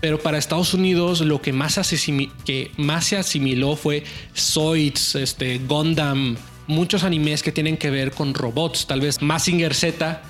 Pero 0.00 0.18
para 0.18 0.36
Estados 0.36 0.75
Unidos 0.75 1.20
lo 1.20 1.40
que 1.40 1.52
más, 1.52 1.75
se 1.75 3.16
asimiló 3.16 3.76
fue 3.76 4.02
Zoids, 4.34 5.14
este, 5.14 5.58
Gundam, 5.58 6.36
muchos 6.66 7.04
animes 7.04 7.42
que 7.42 7.52
tienen 7.52 7.76
que 7.76 7.90
ver 7.90 8.12
con 8.12 8.35
robots, 8.35 8.87
tal 8.87 9.00
vez 9.00 9.23
Massinger 9.23 9.75
Z, 9.75 10.23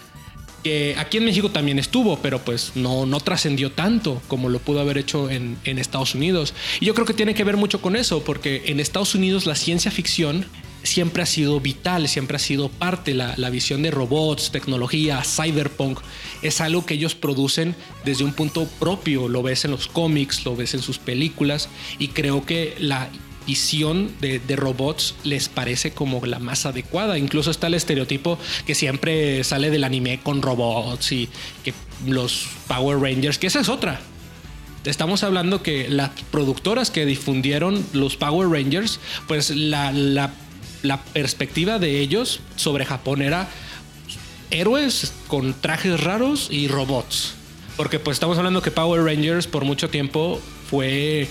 que 0.62 0.96
aquí 0.98 1.18
en 1.18 1.24
México 1.24 1.50
también 1.50 1.78
estuvo, 1.78 2.18
pero 2.18 2.40
pues 2.40 2.72
no, 2.74 3.06
no 3.06 3.20
trascendió 3.20 3.70
tanto 3.70 4.20
como 4.26 4.48
lo 4.48 4.58
pudo 4.58 4.80
haber 4.80 4.98
hecho 4.98 5.30
en, 5.30 5.56
en, 5.64 5.78
Estados 5.78 6.14
Unidos. 6.16 6.54
Y 6.80 6.86
yo 6.86 6.94
creo 6.94 7.06
que 7.06 7.14
tiene 7.14 7.34
que 7.34 7.44
ver 7.44 7.56
mucho 7.56 7.80
con 7.80 7.94
eso, 7.94 8.24
porque 8.24 8.64
en 8.66 8.80
Estados 8.80 9.14
Unidos 9.14 9.46
la 9.46 9.54
ciencia 9.54 9.92
ficción 9.92 10.44
siempre 10.82 11.22
ha 11.22 11.26
sido 11.26 11.60
vital, 11.60 12.08
siempre 12.08 12.36
ha 12.36 12.40
sido 12.40 12.68
parte, 12.68 13.14
la, 13.14 13.34
la 13.36 13.50
visión 13.50 13.82
de 13.82 13.90
robots, 13.90 14.50
tecnología, 14.50 15.22
cyberpunk, 15.22 16.00
es 16.42 16.60
algo 16.60 16.84
que 16.84 16.94
ellos 16.94 17.14
producen 17.14 17.76
desde 18.04 18.24
un 18.24 18.32
punto 18.32 18.66
propio, 18.80 19.28
lo 19.28 19.42
ves 19.42 19.64
en 19.64 19.70
los 19.70 19.86
cómics, 19.86 20.44
lo 20.44 20.56
ves 20.56 20.74
en 20.74 20.82
sus 20.82 20.98
películas, 20.98 21.68
y 21.98 22.08
creo 22.08 22.44
que 22.44 22.74
la 22.78 23.08
visión 23.46 24.10
de, 24.20 24.40
robots 24.56 25.14
les 25.24 25.48
parece 25.48 25.92
como 25.92 26.24
la 26.26 26.38
más 26.38 26.66
adecuada. 26.66 27.18
Incluso 27.18 27.50
está 27.50 27.68
el 27.68 27.74
estereotipo 27.74 28.38
que 28.66 28.74
siempre 28.74 29.44
sale 29.44 29.70
del 29.70 29.84
anime 29.84 30.20
con 30.22 30.42
robots 30.42 31.12
y 31.12 31.28
que 31.64 31.72
los 32.06 32.48
Power 32.68 32.98
Rangers, 32.98 33.38
que 33.38 33.46
esa 33.46 33.60
es 33.60 33.68
otra. 33.68 34.00
Estamos 34.84 35.24
hablando 35.24 35.62
que 35.62 35.88
las 35.88 36.10
productoras 36.30 36.90
que 36.90 37.06
difundieron 37.06 37.84
los 37.92 38.16
Power 38.16 38.48
Rangers, 38.48 39.00
pues 39.26 39.50
la, 39.50 39.92
la 39.92 41.02
perspectiva 41.12 41.78
de 41.78 42.00
ellos 42.00 42.40
sobre 42.54 42.84
Japón 42.84 43.22
era 43.22 43.48
héroes 44.50 45.12
con 45.26 45.54
trajes 45.54 46.00
raros 46.00 46.48
y 46.50 46.68
robots. 46.68 47.34
Porque 47.76 47.98
pues 47.98 48.16
estamos 48.16 48.38
hablando 48.38 48.62
que 48.62 48.70
Power 48.70 49.02
Rangers 49.02 49.46
por 49.46 49.64
mucho 49.64 49.90
tiempo 49.90 50.40
fue 50.70 51.28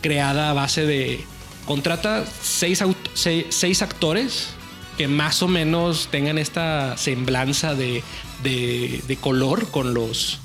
creada 0.00 0.50
a 0.50 0.54
base 0.54 0.86
de... 0.86 1.24
Contrata 1.66 2.24
seis, 2.42 2.82
seis, 3.14 3.82
actores 3.82 4.50
que 4.96 5.08
más 5.08 5.42
o 5.42 5.48
menos 5.48 6.08
tengan 6.10 6.38
esta 6.38 6.96
semblanza 6.96 7.74
de, 7.74 8.02
de, 8.42 9.18
color 9.20 9.70
con 9.70 9.92
los, 9.92 10.38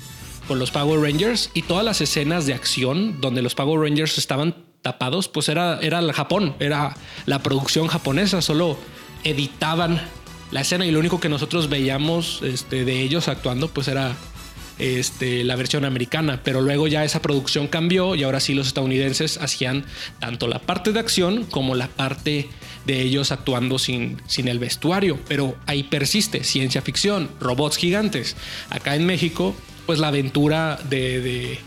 con 0.48 0.58
los 0.58 0.70
Power 0.70 1.00
Rangers 1.00 1.50
y 1.54 1.62
todas 1.62 1.84
las 1.84 2.00
escenas 2.00 2.44
de 2.46 2.54
acción 2.54 3.20
donde 3.20 3.40
los 3.40 3.54
Power 3.54 3.80
Rangers 3.80 4.18
estaban 4.18 4.56
tapados, 4.82 5.28
pues 5.28 5.48
era, 5.48 5.78
era 5.80 6.00
el 6.00 6.12
Japón, 6.12 6.56
era 6.58 6.96
la 7.24 7.42
producción 7.42 7.86
japonesa, 7.86 8.42
solo 8.42 8.76
editaban 9.24 10.02
la 10.50 10.60
escena 10.60 10.84
y 10.84 10.90
lo 10.90 10.98
único 10.98 11.20
que 11.20 11.28
nosotros 11.28 11.68
veíamos 11.68 12.42
este, 12.42 12.84
de 12.84 13.00
ellos 13.00 13.28
actuando 13.28 13.68
pues 13.68 13.88
era 13.88 14.16
este, 14.82 15.44
la 15.44 15.54
versión 15.54 15.84
americana, 15.84 16.40
pero 16.42 16.60
luego 16.60 16.88
ya 16.88 17.04
esa 17.04 17.22
producción 17.22 17.68
cambió 17.68 18.16
y 18.16 18.24
ahora 18.24 18.40
sí 18.40 18.52
los 18.52 18.66
estadounidenses 18.66 19.38
hacían 19.38 19.84
tanto 20.18 20.48
la 20.48 20.58
parte 20.58 20.90
de 20.90 20.98
acción 20.98 21.44
como 21.44 21.76
la 21.76 21.86
parte 21.86 22.48
de 22.84 23.00
ellos 23.00 23.30
actuando 23.30 23.78
sin, 23.78 24.20
sin 24.26 24.48
el 24.48 24.58
vestuario, 24.58 25.20
pero 25.28 25.54
ahí 25.66 25.84
persiste 25.84 26.42
ciencia 26.42 26.82
ficción, 26.82 27.30
robots 27.38 27.76
gigantes. 27.76 28.34
Acá 28.70 28.96
en 28.96 29.06
México, 29.06 29.54
pues 29.86 30.00
la 30.00 30.08
aventura 30.08 30.80
de, 30.90 31.60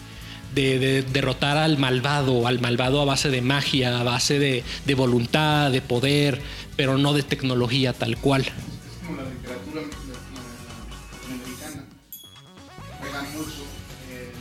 de 0.53 1.03
derrotar 1.03 1.55
al 1.55 1.77
malvado, 1.77 2.47
al 2.47 2.59
malvado 2.59 3.01
a 3.01 3.05
base 3.05 3.29
de 3.29 3.41
magia, 3.41 3.97
a 3.97 4.03
base 4.03 4.39
de, 4.39 4.65
de, 4.85 4.93
voluntad, 4.93 5.71
de 5.71 5.81
poder, 5.81 6.41
pero 6.75 6.97
no 6.97 7.13
de 7.13 7.23
tecnología 7.23 7.93
tal 7.93 8.17
cual. 8.17 8.43
Como 9.05 9.21
la 9.21 9.29
literatura 9.29 9.83
eh. 14.09 14.31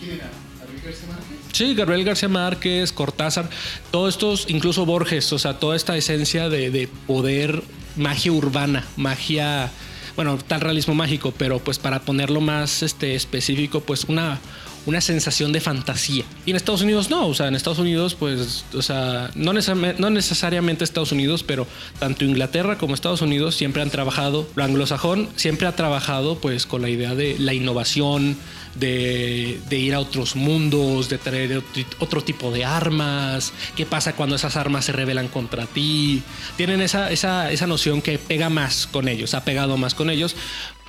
¿Quién 0.00 0.12
era? 0.12 0.30
¿Gabriel 0.60 0.82
García 0.84 1.08
Márquez? 1.08 1.38
Sí, 1.52 1.74
Gabriel 1.74 2.04
García 2.04 2.28
Márquez, 2.28 2.92
Cortázar, 2.92 3.50
todos 3.90 4.14
estos, 4.14 4.46
incluso 4.48 4.86
Borges, 4.86 5.32
o 5.32 5.38
sea, 5.38 5.58
toda 5.58 5.76
esta 5.76 5.96
esencia 5.96 6.48
de, 6.48 6.70
de 6.70 6.88
poder, 7.06 7.62
magia 7.96 8.32
urbana, 8.32 8.86
magia 8.96 9.70
bueno, 10.18 10.36
tal 10.36 10.60
realismo 10.60 10.96
mágico, 10.96 11.32
pero 11.38 11.60
pues 11.60 11.78
para 11.78 12.00
ponerlo 12.00 12.40
más 12.40 12.82
este, 12.82 13.14
específico, 13.14 13.82
pues 13.82 14.02
una, 14.06 14.40
una 14.88 15.02
sensación 15.02 15.52
de 15.52 15.60
fantasía. 15.60 16.24
Y 16.46 16.50
en 16.50 16.56
Estados 16.56 16.80
Unidos 16.80 17.10
no, 17.10 17.28
o 17.28 17.34
sea, 17.34 17.48
en 17.48 17.54
Estados 17.54 17.78
Unidos 17.78 18.14
pues, 18.14 18.64
o 18.72 18.80
sea, 18.80 19.30
no, 19.34 19.52
necesariamente 19.52 20.82
Estados 20.82 21.12
Unidos, 21.12 21.42
pero 21.42 21.66
tanto 21.98 22.24
Inglaterra 22.24 22.78
como 22.78 22.94
Estados 22.94 23.20
Unidos 23.20 23.54
siempre 23.54 23.82
han 23.82 23.90
trabajado, 23.90 24.48
lo 24.54 24.64
anglosajón 24.64 25.28
siempre 25.36 25.68
ha 25.68 25.76
trabajado 25.76 26.38
pues 26.38 26.64
con 26.64 26.80
la 26.80 26.88
idea 26.88 27.14
de 27.14 27.36
la 27.38 27.52
innovación, 27.52 28.38
de, 28.74 29.58
ir 29.70 29.94
a 29.94 30.00
otros 30.00 30.36
mundos, 30.36 31.10
de 31.10 31.18
traer 31.18 31.62
otro 31.98 32.22
tipo 32.22 32.50
de 32.50 32.64
armas, 32.64 33.52
qué 33.76 33.84
pasa 33.84 34.14
cuando 34.14 34.36
esas 34.36 34.56
armas 34.56 34.86
se 34.86 34.92
rebelan 34.92 35.28
contra 35.28 35.66
ti. 35.66 36.22
Tienen 36.56 36.80
esa, 36.80 37.10
esa, 37.10 37.52
esa 37.52 37.66
noción 37.66 38.00
que 38.00 38.18
pega 38.18 38.48
más 38.48 38.86
con 38.86 39.08
ellos, 39.08 39.34
ha 39.34 39.44
pegado 39.44 39.76
más 39.76 39.94
con 39.94 40.08
ellos, 40.08 40.34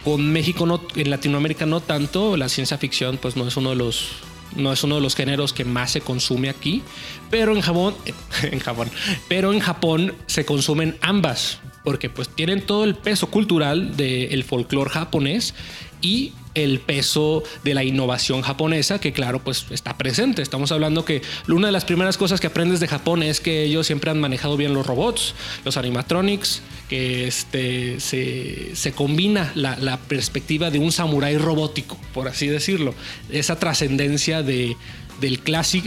con 0.04 0.32
México 0.32 0.66
no, 0.66 0.82
en 0.96 1.10
Latinoamérica 1.10 1.66
no 1.66 1.82
tanto, 1.82 2.38
la 2.38 2.50
ciencia 2.50 2.78
ficción 2.78 3.18
pues 3.18 3.36
no 3.36 3.48
es 3.48 3.58
uno 3.58 3.72
de 3.72 3.76
los 3.76 4.12
no 4.56 4.74
es 4.74 4.84
uno 4.84 4.96
de 4.96 5.02
los 5.02 5.16
géneros 5.16 5.54
que 5.54 5.64
más 5.64 5.92
se 5.92 6.02
consume 6.02 6.50
aquí, 6.50 6.82
pero 7.30 7.56
en 7.56 7.62
Japón, 7.62 7.96
en 8.44 8.60
Japón, 8.60 8.90
pero 9.28 9.54
en 9.54 9.60
Japón 9.60 10.16
se 10.26 10.46
consumen 10.46 10.98
ambas, 11.02 11.60
porque 11.84 12.10
pues 12.10 12.30
tienen 12.30 12.66
todo 12.66 12.84
el 12.84 12.96
peso 12.96 13.28
cultural 13.28 13.96
del 13.96 14.44
folclore 14.44 14.90
japonés 14.90 15.54
y 16.02 16.34
el 16.56 16.80
peso 16.80 17.44
de 17.64 17.74
la 17.74 17.84
innovación 17.84 18.42
japonesa, 18.42 19.00
que 19.00 19.14
claro, 19.14 19.40
pues 19.44 19.66
está 19.70 19.98
presente. 19.98 20.42
Estamos 20.42 20.72
hablando 20.72 21.06
que 21.06 21.22
una 21.48 21.68
de 21.68 21.72
las 21.72 21.86
primeras 21.86 22.18
cosas 22.18 22.40
que 22.40 22.48
aprendes 22.48 22.80
de 22.80 22.88
Japón 22.88 23.24
es 23.24 23.40
que 23.40 23.64
ellos 23.64 23.88
siempre 23.88 24.12
han 24.12 24.20
manejado 24.20 24.58
bien 24.58 24.74
los 24.74 24.86
robots, 24.86 25.36
los 25.66 25.78
animatronics, 25.78 26.62
que 26.90 27.28
este, 27.28 28.00
se, 28.00 28.92
combina 28.94 29.52
la, 29.56 29.98
perspectiva 30.08 30.72
de 30.72 30.80
un 30.80 30.92
samurái 30.92 31.38
robótico, 31.38 31.98
por 32.14 32.28
así 32.28 32.48
decirlo, 32.48 32.96
esa 33.30 33.60
trascendencia 33.60 34.42
de, 34.42 34.76
del 35.20 35.42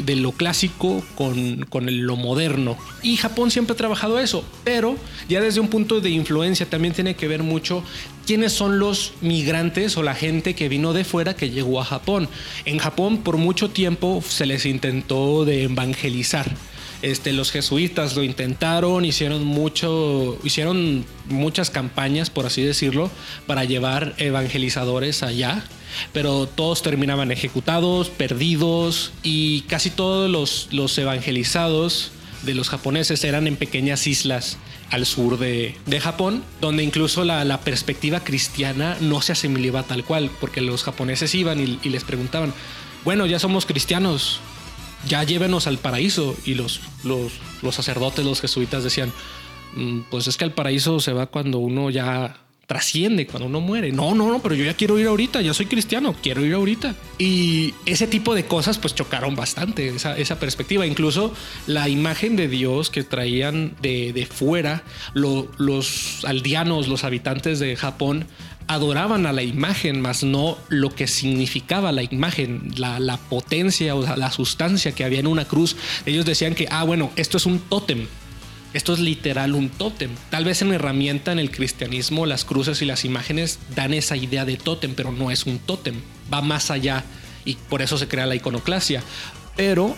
de 0.05 0.17
lo 0.17 0.33
clásico 0.33 1.03
con, 1.17 1.65
con, 1.69 2.07
lo 2.07 2.17
moderno. 2.17 2.77
Y 3.03 3.17
Japón 3.17 3.51
siempre 3.51 3.75
ha 3.75 3.77
trabajado 3.77 4.19
eso, 4.19 4.45
pero 4.65 4.97
ya 5.29 5.41
desde 5.41 5.61
un 5.61 5.69
punto 5.69 6.01
de 6.01 6.11
influencia 6.11 6.67
también 6.67 6.95
tiene 6.95 7.17
que 7.17 7.27
ver 7.27 7.43
mucho 7.43 7.83
quiénes 8.27 8.53
son 8.53 8.79
los 8.79 9.13
migrantes 9.21 9.97
o 9.97 10.03
la 10.03 10.15
gente 10.15 10.55
que 10.55 10.69
vino 10.69 10.93
de 10.93 11.05
fuera 11.05 11.35
que 11.35 11.51
llegó 11.51 11.81
a 11.81 11.85
Japón. 11.85 12.29
En 12.65 12.79
Japón 12.79 13.19
por 13.19 13.37
mucho 13.37 13.71
tiempo 13.71 14.23
se 14.27 14.47
les 14.47 14.67
intentó 14.67 15.45
de 15.45 15.65
evangelizar 15.65 16.47
este, 17.03 17.33
los 17.33 17.51
jesuitas 17.51 18.15
lo 18.15 18.23
intentaron, 18.23 19.05
hicieron 19.05 19.45
mucho, 19.45 20.39
hicieron 20.45 21.05
muchas 21.29 21.69
campañas, 21.69 22.31
por 22.31 22.47
así 22.47 22.63
decirlo, 22.63 23.11
para 23.49 23.65
llevar 23.65 24.15
evangelizadores 24.19 25.25
allá, 25.25 25.65
pero 26.13 26.47
todos 26.47 26.83
terminaban 26.83 27.33
ejecutados, 27.33 28.09
perdidos 28.09 29.13
y 29.25 29.63
casi 29.63 29.91
todos 29.91 30.31
los, 30.31 30.69
los 30.71 30.97
evangelizados 30.97 32.13
de 32.43 32.55
los 32.55 32.69
japoneses 32.69 33.25
eran 33.25 33.49
en 33.49 33.57
pequeñas 33.57 34.07
islas 34.07 34.57
al 34.93 35.07
sur 35.07 35.39
de, 35.39 35.75
Japón, 36.01 36.45
donde 36.61 36.85
incluso 36.85 37.25
la, 37.25 37.61
perspectiva 37.61 38.21
cristiana 38.21 38.97
no 39.01 39.21
se 39.23 39.33
asimilaba 39.33 39.83
tal 39.83 40.05
cual, 40.05 40.31
porque 40.41 40.61
los 40.61 40.85
japoneses 40.85 41.35
iban 41.35 41.59
y, 41.61 41.81
y 41.83 41.89
les 41.89 42.05
preguntaban, 42.05 42.55
bueno, 43.05 43.27
ya 43.27 43.39
somos 43.39 43.67
cristianos, 43.67 44.41
ya 45.09 45.25
llévenos 45.25 45.67
al 45.67 45.79
paraíso. 45.79 46.37
Y 46.45 46.55
los, 46.55 46.81
los, 47.05 47.33
los 47.63 47.75
sacerdotes, 47.75 48.25
los 48.25 48.41
jesuitas 48.41 48.85
decían, 48.85 49.13
mm, 49.75 50.01
pues 50.11 50.27
es 50.27 50.37
que 50.37 50.45
al 50.45 50.53
paraíso 50.53 51.01
se 51.01 51.13
va 51.13 51.27
cuando 51.27 51.59
uno 51.59 51.91
ya 51.91 52.37
trasciende, 52.67 53.27
cuando 53.27 53.49
uno 53.49 53.61
muere. 53.61 53.93
No, 53.93 54.15
no, 54.15 54.29
no, 54.29 54.41
pero 54.41 54.55
yo 54.55 54.65
ya 54.65 54.75
quiero 54.75 54.99
ir 54.99 55.07
ahorita, 55.07 55.41
ya 55.41 55.53
soy 55.53 55.67
cristiano, 55.67 56.15
quiero 56.23 56.45
ir 56.45 56.55
ahorita. 56.55 56.95
Y 57.19 57.75
ese 57.87 58.07
tipo 58.07 58.35
de 58.35 58.47
cosas 58.47 58.79
pues 58.79 58.95
chocaron 58.95 59.35
bastante, 59.35 59.89
esa, 59.89 60.17
esa 60.17 60.39
perspectiva. 60.39 60.87
Incluso 60.87 61.35
la 61.67 61.89
imagen 61.89 62.37
de 62.37 62.49
Dios 62.49 62.91
que 62.91 63.05
traían 63.05 63.75
de, 63.83 64.13
de 64.13 64.27
fuera, 64.27 64.85
los 65.15 66.25
aldeanos, 66.25 66.89
los 66.89 67.05
habitantes 67.05 67.59
de 67.59 67.77
Japón, 67.77 68.27
adoraban 68.67 69.27
a 69.27 69.33
la 69.33 69.43
imagen, 69.43 70.01
más 70.01 70.23
no 70.23 70.57
lo 70.69 70.95
que 70.95 71.07
significaba 71.07 71.93
la 71.93 72.03
imagen, 72.03 72.73
la, 72.77 73.19
potencia 73.29 73.95
o 73.95 74.17
la 74.17 74.31
sustancia 74.31 74.93
que 74.93 75.05
había 75.05 75.21
en 75.21 75.27
una 75.27 75.45
cruz. 75.45 75.77
Ellos 76.07 76.25
decían 76.25 76.55
que, 76.55 76.69
ah, 76.71 76.85
bueno, 76.85 77.11
esto 77.17 77.37
es 77.37 77.47
un 77.47 77.59
tótem. 77.59 78.07
Esto 78.75 78.95
es 78.95 79.01
literal 79.01 79.55
un 79.55 79.69
tótem. 79.69 80.11
Tal 80.31 80.45
vez 80.45 80.63
en 80.63 80.73
herramienta 80.73 81.33
en 81.33 81.39
el 81.39 81.51
cristianismo 81.51 82.25
las 82.25 82.45
cruces 82.45 82.81
y 82.81 82.87
las 82.87 83.05
imágenes 83.05 83.59
dan 83.75 83.93
esa 83.93 84.17
idea 84.17 84.45
de 84.45 84.57
tótem, 84.57 84.95
pero 84.95 85.13
no 85.13 85.31
es 85.31 85.45
un 85.45 85.59
tótem. 85.59 85.97
Va 86.33 86.41
más 86.41 86.71
allá 86.71 87.05
y 87.45 87.55
por 87.55 87.83
eso 87.83 87.99
se 87.99 88.09
crea 88.09 88.27
la 88.27 88.35
iconoclasia. 88.35 89.03
Pero 89.57 89.95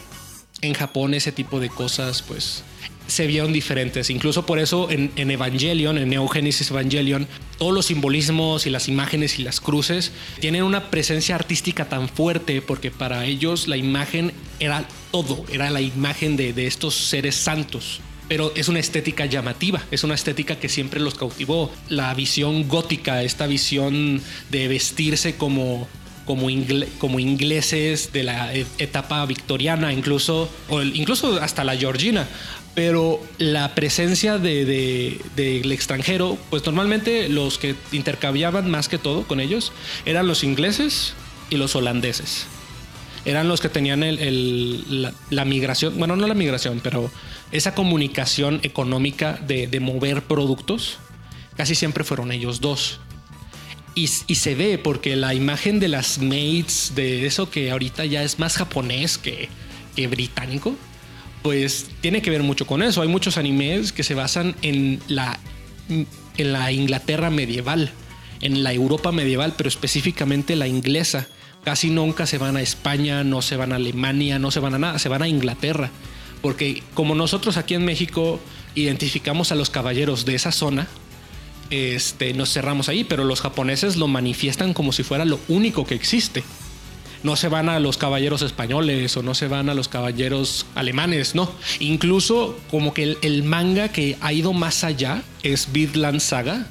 en 0.61 0.75
Japón 0.75 1.15
ese 1.15 1.31
tipo 1.31 1.61
de 1.61 1.69
cosas 1.69 2.23
pues 2.23 2.65
se 3.07 3.29
vieron 3.29 3.53
diferentes. 3.53 4.11
Incluso 4.11 4.45
por 4.45 4.59
eso 4.59 4.89
en, 4.91 5.13
Evangelion, 5.31 5.97
en 5.97 6.09
Neogénesis 6.09 6.71
Evangelion, 6.71 7.29
todos 7.59 7.73
los 7.73 7.87
simbolismos 7.87 8.67
y 8.67 8.71
las 8.71 8.89
imágenes 8.89 9.39
y 9.39 9.45
las 9.45 9.61
cruces 9.61 10.11
tienen 10.41 10.65
una 10.65 10.91
presencia 10.91 11.37
artística 11.37 11.89
tan 11.89 12.09
fuerte 12.09 12.61
porque 12.61 12.91
para 12.91 13.25
ellos 13.25 13.69
la 13.69 13.77
imagen 13.77 14.33
era 14.59 14.89
todo, 15.13 15.45
era 15.53 15.71
la 15.71 15.81
imagen 15.81 16.37
de, 16.37 16.53
de 16.53 16.67
estos 16.67 16.95
seres 16.95 17.37
santos 17.37 18.01
pero 18.29 18.53
es 18.57 18.69
una 18.69 18.81
estética 18.81 19.27
llamativa, 19.27 19.83
es 19.91 20.05
una 20.05 20.15
estética 20.15 20.59
que 20.59 20.69
siempre 20.69 21.01
los 21.01 21.15
cautivó. 21.15 21.71
La 21.89 22.13
visión 22.15 22.69
gótica, 22.69 23.23
esta 23.23 23.47
visión 23.47 24.21
de 24.51 24.69
vestirse 24.69 25.37
como 25.37 25.89
como, 26.25 26.49
como 26.99 27.21
ingleses 27.21 28.13
de 28.13 28.23
la 28.25 28.55
e-, 28.55 28.67
etapa 28.79 29.25
victoriana, 29.27 29.93
incluso, 29.93 30.49
o 30.69 30.83
incluso 30.83 31.41
hasta 31.41 31.65
la 31.65 31.77
georgina. 31.77 32.27
Pero 32.75 33.21
la 33.39 33.75
presencia 33.75 34.39
del 34.39 34.67
de, 35.37 35.61
extranjero, 35.73 36.37
pues 36.51 36.67
normalmente 36.67 37.29
los 37.29 37.59
que 37.59 37.77
intercambiaban 37.93 38.69
más 38.69 38.89
que 38.89 38.99
todo 38.99 39.23
con 39.25 39.39
ellos 39.39 39.73
eran 40.07 40.27
los 40.27 40.43
ingleses 40.43 41.15
y 41.51 41.57
los 41.57 41.77
holandeses. 41.77 42.47
Eran 43.25 43.49
los 43.49 43.61
que 43.61 43.69
tenían 43.69 44.01
la, 45.31 45.45
migración, 45.45 45.99
bueno, 45.99 46.15
no 46.17 46.27
la 46.27 46.35
migración, 46.35 46.81
pero 46.83 47.11
esa 47.53 47.75
comunicación 47.75 48.61
económica 48.63 49.41
de, 49.47 49.67
de 49.67 49.81
mover 49.81 50.23
productos, 50.23 50.99
casi 51.57 51.75
siempre 51.75 52.05
fueron 52.05 52.33
ellos 52.33 52.61
dos. 52.61 53.01
Y, 53.97 54.09
se 54.09 54.55
ve 54.57 54.77
porque 54.77 55.15
la 55.15 55.35
imagen 55.35 55.79
de 55.79 55.87
las 55.87 56.19
maids, 56.19 56.93
de 56.97 57.27
eso 57.27 57.49
que 57.49 57.71
ahorita 57.71 58.05
ya 58.05 58.25
es 58.25 58.41
más 58.41 58.57
japonés 58.57 59.19
que, 59.19 59.49
que 59.95 60.09
británico, 60.09 60.75
pues 61.43 61.87
tiene 62.01 62.21
que 62.21 62.31
ver 62.31 62.43
mucho 62.43 62.67
con 62.67 62.83
eso. 62.83 63.03
Hay 63.03 63.09
muchos 63.09 63.39
animes 63.39 63.93
que 63.93 64.03
se 64.03 64.15
basan 64.15 64.57
en 64.63 65.01
la, 65.07 65.39
en 65.89 66.53
la 66.53 66.73
Inglaterra 66.73 67.31
medieval, 67.31 67.93
en 68.41 68.65
la 68.65 68.73
Europa 68.73 69.13
medieval, 69.13 69.55
pero 69.57 69.69
específicamente 69.69 70.57
la 70.57 70.67
inglesa. 70.67 71.29
Casi 71.65 71.91
nunca 71.91 72.27
se 72.27 72.39
van 72.39 72.57
a 72.57 72.63
España, 72.63 73.25
no 73.25 73.43
se 73.43 73.57
van 73.57 73.73
a 73.73 73.77
Alemania, 73.77 74.39
no 74.39 74.51
se 74.51 74.61
van 74.61 74.75
a 74.75 74.79
nada, 74.79 74.99
se 74.99 75.09
van 75.09 75.23
a 75.23 75.29
Inglaterra. 75.29 75.91
Porque 76.43 76.83
como 76.93 77.15
nosotros 77.15 77.57
aquí 77.57 77.75
en 77.75 77.85
México 77.85 78.39
identificamos 78.75 79.51
a 79.51 79.55
los 79.55 79.71
caballeros 79.71 80.25
de 80.25 80.35
esa 80.35 80.53
zona, 80.53 80.87
este, 81.71 82.35
nos 82.35 82.53
cerramos 82.53 82.89
ahí, 82.89 83.05
pero 83.05 83.25
los 83.25 83.41
japoneses 83.41 83.97
lo 83.97 84.07
manifiestan 84.09 84.75
como 84.75 84.93
si 84.93 85.03
fuera 85.03 85.25
lo 85.25 85.41
único 85.49 85.87
que 85.87 85.95
existe 85.95 86.45
no 87.25 87.37
se 87.37 87.49
van 87.49 87.69
a 87.69 87.81
los 87.81 87.97
caballeros 87.97 88.43
españoles 88.43 89.17
o 89.17 89.23
no 89.23 89.35
se 89.35 89.49
van 89.49 89.71
a 89.71 89.75
los 89.75 89.89
caballeros 89.89 90.67
alemanes, 90.75 91.35
no. 91.35 91.51
Incluso 91.81 92.57
como 92.71 92.93
que 92.95 93.17
el, 93.21 93.43
manga 93.43 93.89
que 93.89 94.17
ha 94.21 94.33
ido 94.33 94.53
más 94.53 94.85
allá 94.85 95.23
es 95.43 95.73
Vidland 95.73 96.21
Saga, 96.21 96.69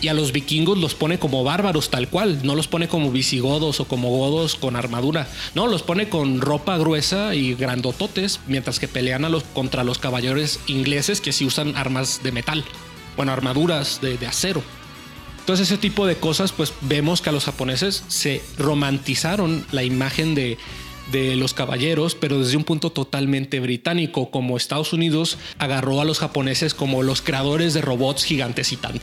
y 0.00 0.08
a 0.08 0.14
los 0.14 0.32
vikingos 0.32 0.78
los 0.78 0.94
pone 0.94 1.18
como 1.18 1.44
bárbaros 1.44 1.90
tal 1.90 2.08
cual, 2.08 2.40
no 2.44 2.54
los 2.54 2.68
pone 2.68 2.88
como 2.88 3.10
visigodos 3.10 3.80
o 3.80 3.86
como 3.86 4.10
godos 4.10 4.54
con 4.54 4.76
armadura, 4.76 5.28
no, 5.54 5.66
los 5.66 5.82
pone 5.82 6.08
con 6.08 6.40
ropa 6.40 6.76
gruesa 6.78 7.34
y 7.34 7.54
grandototes, 7.54 8.40
mientras 8.46 8.78
que 8.78 8.88
pelean 8.88 9.24
a 9.24 9.28
los, 9.28 9.42
contra 9.42 9.84
los 9.84 9.98
caballeros 9.98 10.60
ingleses 10.66 11.20
que 11.20 11.32
sí 11.32 11.44
usan 11.44 11.76
armas 11.76 12.22
de 12.22 12.32
metal, 12.32 12.64
bueno, 13.16 13.32
armaduras 13.32 14.00
de 14.00 14.26
acero. 14.26 14.62
Entonces 15.40 15.68
ese 15.68 15.78
tipo 15.78 16.06
de 16.06 16.16
cosas, 16.16 16.52
pues 16.52 16.74
vemos 16.82 17.22
que 17.22 17.30
a 17.30 17.32
los 17.32 17.46
japoneses 17.46 18.04
se 18.08 18.42
romantizaron 18.58 19.64
la 19.72 19.82
imagen 19.82 20.34
de, 20.34 20.58
de 21.10 21.36
los 21.36 21.54
caballeros, 21.54 22.14
pero 22.14 22.38
desde 22.38 22.56
un 22.56 22.64
punto 22.64 22.90
totalmente 22.90 23.60
británico, 23.60 24.30
como 24.30 24.56
Estados 24.56 24.92
Unidos 24.92 25.38
agarró 25.58 26.00
a 26.00 26.04
los 26.04 26.18
japoneses 26.18 26.74
como 26.74 27.02
los 27.02 27.22
creadores 27.22 27.74
de 27.74 27.80
robots 27.80 28.24
gigantes 28.24 28.72
y 28.72 28.76
tan 28.76 28.98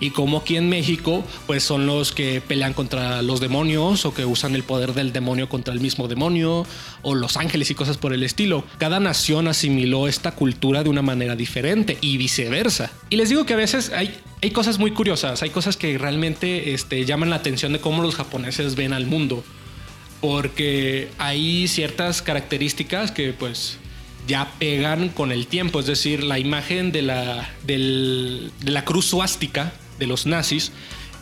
y 0.00 0.10
como 0.10 0.38
aquí 0.38 0.56
en 0.56 0.68
México, 0.68 1.24
pues 1.46 1.62
son 1.62 1.86
los 1.86 2.12
que 2.12 2.40
pelean 2.40 2.72
contra 2.72 3.22
los 3.22 3.40
demonios 3.40 4.04
o 4.04 4.14
que 4.14 4.24
usan 4.24 4.54
el 4.54 4.62
poder 4.62 4.94
del 4.94 5.12
demonio 5.12 5.48
contra 5.48 5.74
el 5.74 5.80
mismo 5.80 6.08
demonio 6.08 6.66
o 7.02 7.14
los 7.14 7.36
ángeles 7.36 7.70
y 7.70 7.74
cosas 7.74 7.98
por 7.98 8.12
el 8.12 8.22
estilo. 8.22 8.64
Cada 8.78 9.00
nación 9.00 9.48
asimiló 9.48 10.08
esta 10.08 10.32
cultura 10.32 10.82
de 10.82 10.90
una 10.90 11.02
manera 11.02 11.36
diferente 11.36 11.98
y 12.00 12.16
viceversa. 12.16 12.90
Y 13.10 13.16
les 13.16 13.28
digo 13.28 13.44
que 13.44 13.54
a 13.54 13.56
veces 13.56 13.90
hay, 13.90 14.14
hay 14.42 14.50
cosas 14.50 14.78
muy 14.78 14.92
curiosas, 14.92 15.42
hay 15.42 15.50
cosas 15.50 15.76
que 15.76 15.98
realmente 15.98 16.72
este, 16.74 17.04
llaman 17.04 17.30
la 17.30 17.36
atención 17.36 17.72
de 17.72 17.80
cómo 17.80 18.02
los 18.02 18.14
japoneses 18.14 18.76
ven 18.76 18.92
al 18.92 19.06
mundo. 19.06 19.44
Porque 20.20 21.10
hay 21.18 21.68
ciertas 21.68 22.22
características 22.22 23.12
que 23.12 23.32
pues 23.32 23.78
ya 24.26 24.52
pegan 24.58 25.08
con 25.10 25.30
el 25.30 25.46
tiempo. 25.46 25.78
Es 25.80 25.86
decir, 25.86 26.24
la 26.24 26.38
imagen 26.40 26.90
de 26.90 27.02
la, 27.02 27.48
de 27.64 28.50
la 28.64 28.84
cruz 28.84 29.06
suástica 29.06 29.72
de 29.98 30.06
los 30.06 30.26
nazis, 30.26 30.72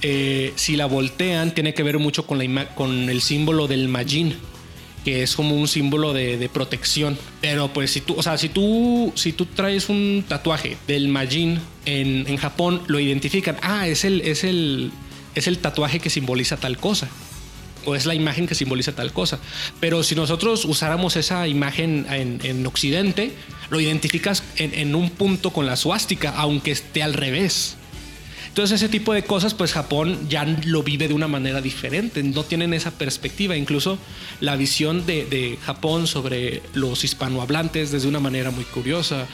eh, 0.03 0.53
si 0.57 0.77
la 0.77 0.87
voltean, 0.87 1.55
tiene 1.55 1.75
que 1.75 1.83
ver 1.83 1.99
mucho 1.99 2.27
con, 2.27 2.39
la 2.39 2.69
con 2.75 3.09
el 3.09 3.23
símbolo 3.23 3.67
del 3.67 3.89
Majin, 3.89 4.37
que 5.05 5.23
es 5.23 5.37
como 5.37 5.55
un 5.55 5.69
símbolo 5.69 6.13
de, 6.13 6.51
protección. 6.53 7.19
Pero 7.41 7.73
pues 7.73 7.93
si 7.93 8.01
tú, 8.01 8.15
o 8.17 8.23
sea, 8.23 8.37
si 8.39 8.49
tú, 8.49 9.13
si 9.15 9.33
tú 9.33 9.47
traes 9.47 9.89
un 9.89 10.25
tatuaje 10.29 10.77
del 10.87 11.09
Majin 11.09 11.61
en, 11.85 12.27
en 12.27 12.37
Japón, 12.37 12.83
lo 12.89 13.01
identifican. 13.01 13.57
Ah, 13.63 13.89
es 13.89 14.05
el, 14.05 14.21
es 14.23 14.45
el, 14.45 14.91
es 15.35 15.47
el 15.47 15.59
tatuaje 15.59 16.01
que 16.01 16.11
simboliza 16.11 16.57
tal 16.57 16.77
cosa 16.77 17.09
o 17.87 17.95
es 17.95 18.05
la 18.05 18.15
imagen 18.15 18.47
que 18.47 18.55
simboliza 18.55 18.93
tal 18.93 19.13
cosa. 19.13 19.39
Pero 19.81 20.03
si 20.03 20.15
nosotros 20.15 20.65
usáramos 20.65 21.17
esa 21.17 21.49
imagen 21.49 22.07
en, 22.11 22.41
en 22.43 22.67
Occidente, 22.67 23.33
lo 23.71 23.81
identificas 23.81 24.43
en, 24.57 24.75
en, 24.75 24.95
un 24.95 25.11
punto 25.11 25.53
con 25.53 25.67
la 25.67 25.77
suástica, 25.77 26.35
aunque 26.37 26.73
esté 26.73 27.03
al 27.03 27.15
revés. 27.15 27.77
Entonces 28.57 28.81
ese 28.81 28.89
tipo 28.89 29.13
de 29.13 29.23
cosas, 29.23 29.53
pues 29.53 29.75
Japón 29.75 30.31
ya 30.31 30.47
lo 30.47 30.83
vive 30.83 31.09
de 31.09 31.13
una 31.13 31.29
manera 31.29 31.61
diferente, 31.61 32.23
no 32.23 32.43
tienen 32.43 32.73
esa 32.73 32.91
perspectiva. 32.91 33.55
Incluso 33.55 33.99
la 34.41 34.57
visión 34.57 35.05
de, 35.05 35.59
Japón 35.67 36.07
sobre 36.07 36.63
los 36.73 37.05
hispanohablantes 37.05 37.93
desde 37.93 38.09
una 38.09 38.19
manera 38.19 38.51
muy 38.51 38.65
curiosa. 38.65 39.27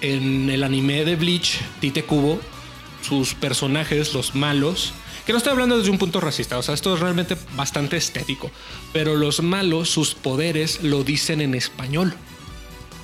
En 0.00 0.48
el 0.48 0.62
anime 0.62 1.04
de 1.04 1.16
Bleach, 1.16 1.58
Tite 1.80 2.04
Kubo, 2.04 2.40
sus 3.00 3.34
personajes, 3.34 4.14
los 4.14 4.36
malos, 4.36 4.92
que 5.26 5.32
no 5.32 5.38
estoy 5.38 5.54
hablando 5.54 5.76
desde 5.76 5.90
un 5.90 5.98
punto 5.98 6.20
racista, 6.20 6.56
o 6.56 6.62
sea, 6.62 6.74
esto 6.74 6.94
es 6.94 7.00
realmente 7.00 7.36
bastante 7.56 7.96
estético, 7.96 8.52
pero 8.92 9.16
los 9.16 9.42
malos, 9.42 9.90
sus 9.90 10.14
poderes 10.14 10.84
lo 10.84 11.02
dicen 11.02 11.40
en 11.40 11.56
español 11.56 12.14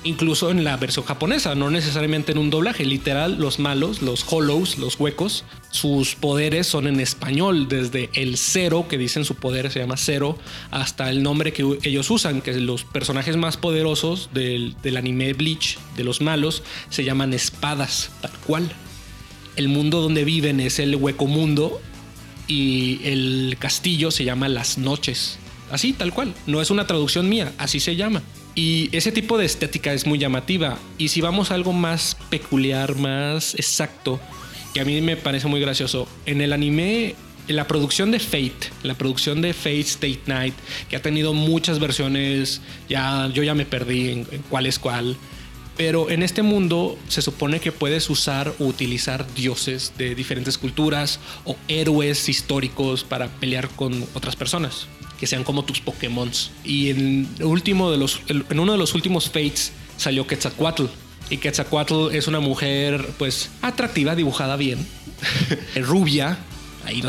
incluso 0.03 0.51
en 0.51 0.63
la 0.63 0.77
versión 0.77 1.05
japonesa, 1.05 1.55
no 1.55 1.69
necesariamente 1.69 2.31
en 2.31 2.37
un 2.37 2.49
doblaje. 2.49 2.85
Literal, 2.85 3.37
los 3.39 3.59
malos, 3.59 4.01
los 4.01 4.25
hollows, 4.27 4.77
los 4.77 4.99
huecos, 4.99 5.43
sus 5.71 6.15
poderes 6.15 6.67
son 6.67 6.87
en 6.87 6.99
español, 6.99 7.67
desde 7.67 8.09
el 8.13 8.37
cero, 8.37 8.85
que 8.89 8.97
dicen 8.97 9.25
su 9.25 9.35
poder 9.35 9.71
se 9.71 9.79
llama 9.79 9.97
cero, 9.97 10.37
hasta 10.71 11.09
el 11.09 11.23
nombre 11.23 11.53
que 11.53 11.77
ellos 11.83 12.09
usan, 12.09 12.41
que 12.41 12.53
los 12.53 12.83
personajes 12.83 13.37
más 13.37 13.57
poderosos 13.57 14.29
del, 14.33 14.75
del 14.81 14.97
anime 14.97 15.33
Bleach, 15.33 15.77
de 15.95 16.03
los 16.03 16.21
malos, 16.21 16.63
se 16.89 17.03
llaman 17.03 17.33
espadas, 17.33 18.11
tal 18.21 18.31
cual. 18.45 18.71
El 19.55 19.67
mundo 19.67 20.01
donde 20.01 20.23
viven 20.23 20.59
es 20.59 20.79
el 20.79 20.95
hueco 20.95 21.27
mundo 21.27 21.81
y 22.47 23.01
el 23.03 23.57
castillo 23.59 24.11
se 24.11 24.23
llama 24.23 24.47
las 24.47 24.77
noches. 24.77 25.37
Así, 25.71 25.93
tal 25.93 26.13
cual. 26.13 26.33
No 26.47 26.61
es 26.61 26.71
una 26.71 26.87
traducción 26.87 27.29
mía, 27.29 27.53
así 27.57 27.79
se 27.79 27.95
llama. 27.95 28.23
Y 28.55 28.89
ese 28.95 29.11
tipo 29.11 29.37
de 29.37 29.45
estética 29.45 29.93
es 29.93 30.05
muy 30.05 30.19
llamativa. 30.19 30.77
Y 30.97 31.09
si 31.09 31.21
vamos 31.21 31.51
a 31.51 31.55
algo 31.55 31.73
más 31.73 32.17
peculiar, 32.29 32.95
más 32.95 33.55
exacto, 33.55 34.19
que 34.73 34.81
a 34.81 34.85
mí 34.85 35.01
me 35.01 35.17
parece 35.17 35.47
muy 35.47 35.59
gracioso, 35.59 36.07
en 36.25 36.41
el 36.41 36.53
anime, 36.53 37.15
en 37.47 37.55
la 37.55 37.67
producción 37.67 38.11
de 38.11 38.19
Fate, 38.19 38.71
la 38.83 38.95
producción 38.95 39.41
de 39.41 39.53
Fate 39.53 39.79
State 39.79 40.21
Night, 40.27 40.53
que 40.89 40.95
ha 40.95 41.01
tenido 41.01 41.33
muchas 41.33 41.79
versiones, 41.79 42.61
ya 42.87 43.29
yo 43.33 43.43
ya 43.43 43.55
me 43.55 43.65
perdí 43.65 44.11
en, 44.11 44.27
en 44.31 44.41
cuál 44.49 44.65
es 44.65 44.77
cuál. 44.77 45.17
Pero 45.77 46.09
en 46.09 46.23
este 46.23 46.41
mundo 46.41 46.99
se 47.07 47.21
supone 47.21 47.61
que 47.61 47.71
puedes 47.71 48.09
usar 48.09 48.53
o 48.59 48.65
utilizar 48.65 49.25
dioses 49.33 49.93
de 49.97 50.13
diferentes 50.13 50.57
culturas 50.57 51.21
o 51.45 51.55
héroes 51.69 52.27
históricos 52.27 53.05
para 53.05 53.27
pelear 53.27 53.69
con 53.69 54.05
otras 54.13 54.35
personas 54.35 54.87
que 55.19 55.27
sean 55.27 55.43
como 55.43 55.63
tus 55.63 55.79
Pokémon. 55.81 56.31
Y 56.63 56.89
en, 56.89 57.29
último 57.41 57.91
de 57.91 57.97
los, 57.97 58.21
en 58.27 58.59
uno 58.59 58.71
de 58.71 58.77
los 58.77 58.93
últimos 58.93 59.25
Fates 59.25 59.71
salió 59.97 60.25
Quetzalcoatl. 60.25 60.85
Y 61.29 61.37
Quetzalcoatl 61.37 62.11
es 62.11 62.27
una 62.27 62.39
mujer, 62.39 63.07
pues, 63.17 63.49
atractiva, 63.61 64.15
dibujada 64.15 64.55
bien, 64.55 64.85
rubia. 65.75 66.39
Ahí 66.85 67.03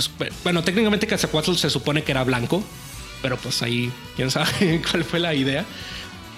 bueno, 0.45 0.65
técnicamente 0.65 1.07
Quetzalcoatl 1.07 1.55
se 1.55 1.71
supone 1.71 2.03
que 2.03 2.11
era 2.11 2.25
blanco, 2.25 2.63
pero 3.23 3.37
pues 3.37 3.63
ahí, 3.63 3.91
quién 4.17 4.31
sabe 4.31 4.83
cuál 4.91 5.05
fue 5.05 5.21
la 5.21 5.35
idea. 5.35 5.65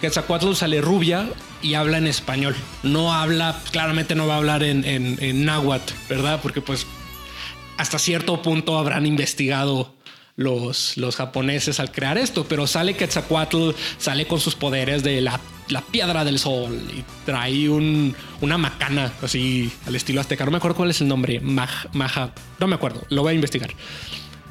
Quetzalcoatl 0.00 0.54
sale 0.54 0.80
rubia 0.80 1.30
y 1.62 1.74
habla 1.74 1.98
en 1.98 2.06
español. 2.06 2.54
No 2.82 3.12
habla, 3.14 3.60
claramente 3.70 4.14
no 4.14 4.26
va 4.26 4.34
a 4.34 4.38
hablar 4.38 4.62
en, 4.62 4.84
en, 4.84 5.16
en 5.20 5.44
náhuatl, 5.44 5.92
¿verdad? 6.08 6.40
Porque 6.42 6.60
pues 6.60 6.86
hasta 7.78 7.98
cierto 7.98 8.42
punto 8.42 8.78
habrán 8.78 9.06
investigado 9.06 9.94
los, 10.36 10.96
los 10.96 11.16
japoneses 11.16 11.80
al 11.80 11.92
crear 11.92 12.16
esto, 12.18 12.44
pero 12.48 12.66
sale 12.66 12.94
Quetzalcoatl, 12.94 13.70
sale 13.98 14.26
con 14.26 14.40
sus 14.40 14.54
poderes 14.54 15.02
de 15.02 15.20
la, 15.20 15.40
piedra 15.90 16.24
del 16.24 16.38
sol 16.38 16.78
y 16.96 17.02
trae 17.24 17.68
un, 17.68 18.14
una 18.40 18.58
macana 18.58 19.12
así 19.22 19.70
al 19.86 19.94
estilo 19.94 20.20
azteca. 20.20 20.44
No 20.44 20.50
me 20.50 20.58
acuerdo 20.58 20.76
cuál 20.76 20.90
es 20.90 21.00
el 21.00 21.08
nombre, 21.08 21.40
Maja, 21.40 22.32
no 22.58 22.66
me 22.66 22.74
acuerdo, 22.74 23.04
lo 23.08 23.22
voy 23.22 23.32
a 23.32 23.34
investigar. 23.34 23.70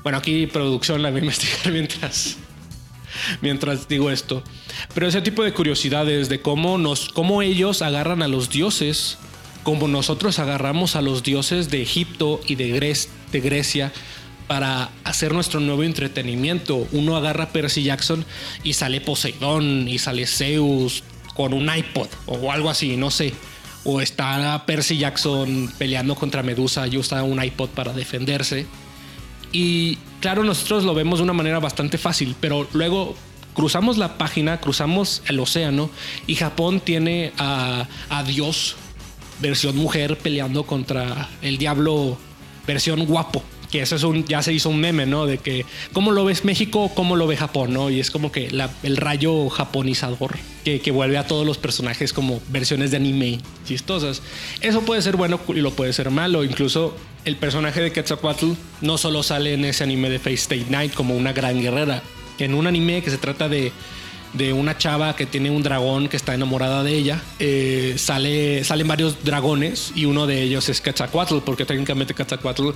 Bueno, 0.03 0.17
aquí 0.17 0.47
producción 0.47 1.01
la 1.01 1.09
voy 1.09 1.19
a 1.19 1.21
investigar 1.23 1.71
mientras, 1.71 2.37
mientras 3.41 3.87
digo 3.87 4.09
esto. 4.09 4.43
Pero 4.93 5.07
ese 5.07 5.21
tipo 5.21 5.43
de 5.43 5.53
curiosidades 5.53 6.29
de 6.29 6.41
cómo, 6.41 6.77
nos, 6.77 7.09
cómo 7.09 7.41
ellos 7.41 7.81
agarran 7.81 8.21
a 8.23 8.27
los 8.27 8.49
dioses, 8.49 9.17
como 9.63 9.87
nosotros 9.87 10.39
agarramos 10.39 10.95
a 10.95 11.01
los 11.01 11.21
dioses 11.21 11.69
de 11.69 11.83
Egipto 11.83 12.41
y 12.47 12.55
de, 12.55 12.97
de 13.31 13.39
Grecia 13.41 13.91
para 14.51 14.89
hacer 15.05 15.31
nuestro 15.31 15.61
nuevo 15.61 15.81
entretenimiento. 15.81 16.85
Uno 16.91 17.15
agarra 17.15 17.45
a 17.45 17.49
Percy 17.53 17.83
Jackson 17.83 18.25
y 18.65 18.73
sale 18.73 18.99
Poseidón 18.99 19.87
y 19.87 19.97
sale 19.97 20.27
Zeus 20.27 21.05
con 21.35 21.53
un 21.53 21.73
iPod 21.73 22.09
o 22.25 22.51
algo 22.51 22.69
así, 22.69 22.97
no 22.97 23.11
sé. 23.11 23.33
O 23.85 24.01
está 24.01 24.65
Percy 24.65 24.97
Jackson 24.97 25.71
peleando 25.77 26.15
contra 26.15 26.43
Medusa 26.43 26.85
y 26.85 26.97
usa 26.97 27.23
un 27.23 27.41
iPod 27.41 27.69
para 27.69 27.93
defenderse. 27.93 28.65
Y 29.53 29.95
claro, 30.19 30.43
nosotros 30.43 30.83
lo 30.83 30.93
vemos 30.93 31.19
de 31.19 31.23
una 31.23 31.31
manera 31.31 31.59
bastante 31.61 31.97
fácil, 31.97 32.35
pero 32.41 32.67
luego 32.73 33.15
cruzamos 33.53 33.97
la 33.97 34.17
página, 34.17 34.59
cruzamos 34.59 35.23
el 35.27 35.39
océano 35.39 35.89
y 36.27 36.35
Japón 36.35 36.81
tiene 36.81 37.31
a, 37.37 37.87
a 38.09 38.23
Dios, 38.23 38.75
versión 39.39 39.77
mujer, 39.77 40.17
peleando 40.17 40.65
contra 40.65 41.29
el 41.41 41.57
diablo, 41.57 42.17
versión 42.67 43.05
guapo 43.05 43.45
que 43.71 43.81
eso 43.81 43.95
es 43.95 44.03
un, 44.03 44.25
ya 44.25 44.41
se 44.43 44.53
hizo 44.53 44.69
un 44.69 44.79
meme, 44.79 45.05
¿no? 45.05 45.25
De 45.25 45.37
que, 45.37 45.65
¿cómo 45.93 46.11
lo 46.11 46.25
ves 46.25 46.43
México? 46.43 46.91
¿Cómo 46.93 47.15
lo 47.15 47.25
ve 47.25 47.37
Japón? 47.37 47.73
¿no? 47.73 47.89
Y 47.89 47.99
es 47.99 48.11
como 48.11 48.31
que 48.31 48.51
el 48.83 48.97
rayo 48.97 49.49
japonizador 49.49 50.37
que, 50.63 50.81
que, 50.81 50.91
vuelve 50.91 51.17
a 51.17 51.25
todos 51.25 51.45
los 51.45 51.57
personajes 51.57 52.13
como 52.13 52.41
versiones 52.49 52.91
de 52.91 52.97
anime 52.97 53.39
chistosas. 53.65 54.21
Eso 54.59 54.81
puede 54.81 55.01
ser 55.01 55.15
bueno 55.15 55.39
y 55.47 55.61
lo 55.61 55.71
puede 55.71 55.93
ser 55.93 56.11
malo. 56.11 56.43
Incluso 56.43 56.95
el 57.23 57.37
personaje 57.37 57.81
de 57.81 57.91
Quetzalcoatl 57.91 58.51
no 58.81 58.97
solo 58.97 59.23
sale 59.23 59.53
en 59.53 59.65
ese 59.65 59.83
anime 59.83 60.09
de 60.09 60.19
Face 60.19 60.35
State 60.35 60.65
Night 60.69 60.93
como 60.93 61.15
una 61.15 61.33
gran 61.33 61.61
guerrera, 61.61 62.03
en 62.39 62.53
un 62.53 62.67
anime 62.67 63.01
que 63.01 63.09
se 63.09 63.17
trata 63.17 63.47
de 63.47 63.71
de 64.33 64.53
una 64.53 64.77
chava 64.77 65.15
que 65.15 65.25
tiene 65.25 65.49
un 65.49 65.61
dragón 65.61 66.07
que 66.07 66.17
está 66.17 66.33
enamorada 66.33 66.83
de 66.83 66.93
ella. 66.93 67.21
Eh, 67.39 67.95
sale, 67.97 68.63
salen 68.63 68.87
varios 68.87 69.23
dragones 69.23 69.91
y 69.95 70.05
uno 70.05 70.27
de 70.27 70.41
ellos 70.41 70.69
es 70.69 70.81
Quetzalcoatl, 70.81 71.39
porque 71.39 71.65
técnicamente 71.65 72.13
Quetzalcoatl 72.13 72.69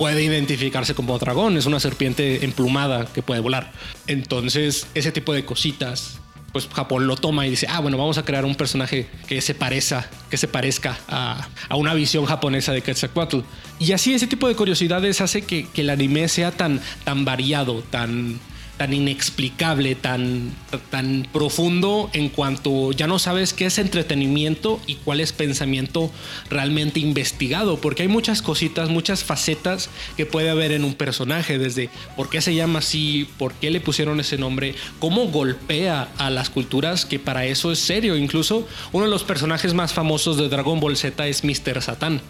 puede 0.00 0.22
identificarse 0.22 0.94
como 0.94 1.18
dragón, 1.18 1.58
es 1.58 1.66
una 1.66 1.78
serpiente 1.78 2.42
emplumada 2.42 3.04
que 3.04 3.20
puede 3.20 3.42
volar. 3.42 3.70
Entonces, 4.06 4.86
ese 4.94 5.12
tipo 5.12 5.34
de 5.34 5.44
cositas, 5.44 6.20
pues 6.54 6.66
Japón 6.68 7.06
lo 7.06 7.16
toma 7.16 7.46
y 7.46 7.50
dice, 7.50 7.66
ah, 7.68 7.80
bueno, 7.80 7.98
vamos 7.98 8.16
a 8.16 8.24
crear 8.24 8.46
un 8.46 8.54
personaje 8.54 9.10
que 9.28 9.42
se 9.42 9.54
parezca, 9.54 10.08
que 10.30 10.38
se 10.38 10.48
parezca 10.48 10.98
a, 11.06 11.46
una 11.76 11.92
visión 11.92 12.24
japonesa 12.24 12.72
de 12.72 12.80
Quetzalcoatl. 12.80 13.40
Y 13.78 13.92
así 13.92 14.14
ese 14.14 14.26
tipo 14.26 14.48
de 14.48 14.54
curiosidades 14.54 15.20
hace 15.20 15.42
que, 15.42 15.68
que 15.68 15.82
el 15.82 15.90
anime 15.90 16.28
sea 16.28 16.50
tan, 16.50 16.80
tan 17.04 17.26
variado, 17.26 17.82
tan, 17.90 18.40
tan 18.80 18.94
inexplicable, 18.94 19.94
tan, 19.94 20.56
tan 20.88 21.28
profundo 21.34 22.08
en 22.14 22.30
cuanto 22.30 22.92
ya 22.92 23.06
no 23.06 23.18
sabes 23.18 23.52
qué 23.52 23.66
es 23.66 23.76
entretenimiento 23.76 24.80
y 24.86 24.94
cuál 24.94 25.20
es 25.20 25.34
pensamiento 25.34 26.10
realmente 26.48 26.98
investigado, 26.98 27.78
porque 27.78 28.04
hay 28.04 28.08
muchas 28.08 28.40
cositas, 28.40 28.88
muchas 28.88 29.22
facetas 29.22 29.90
que 30.16 30.24
puede 30.24 30.48
haber 30.48 30.72
en 30.72 30.84
un 30.84 30.94
personaje, 30.94 31.58
desde 31.58 31.90
por 32.16 32.30
qué 32.30 32.40
se 32.40 32.54
llama 32.54 32.78
así, 32.78 33.28
por 33.36 33.52
qué 33.52 33.70
le 33.70 33.82
pusieron 33.82 34.18
ese 34.18 34.38
nombre, 34.38 34.74
cómo 34.98 35.26
golpea 35.26 36.08
a 36.16 36.30
las 36.30 36.48
culturas, 36.48 37.04
que 37.04 37.18
para 37.18 37.44
eso 37.44 37.72
es 37.72 37.80
serio. 37.80 38.16
Incluso 38.16 38.66
uno 38.92 39.04
de 39.04 39.10
los 39.10 39.24
personajes 39.24 39.74
más 39.74 39.92
famosos 39.92 40.38
de 40.38 40.48
Dragon 40.48 40.80
Ball 40.80 40.96
Z 40.96 41.28
es 41.28 41.44
Mr. 41.44 41.82
Satan. 41.82 42.22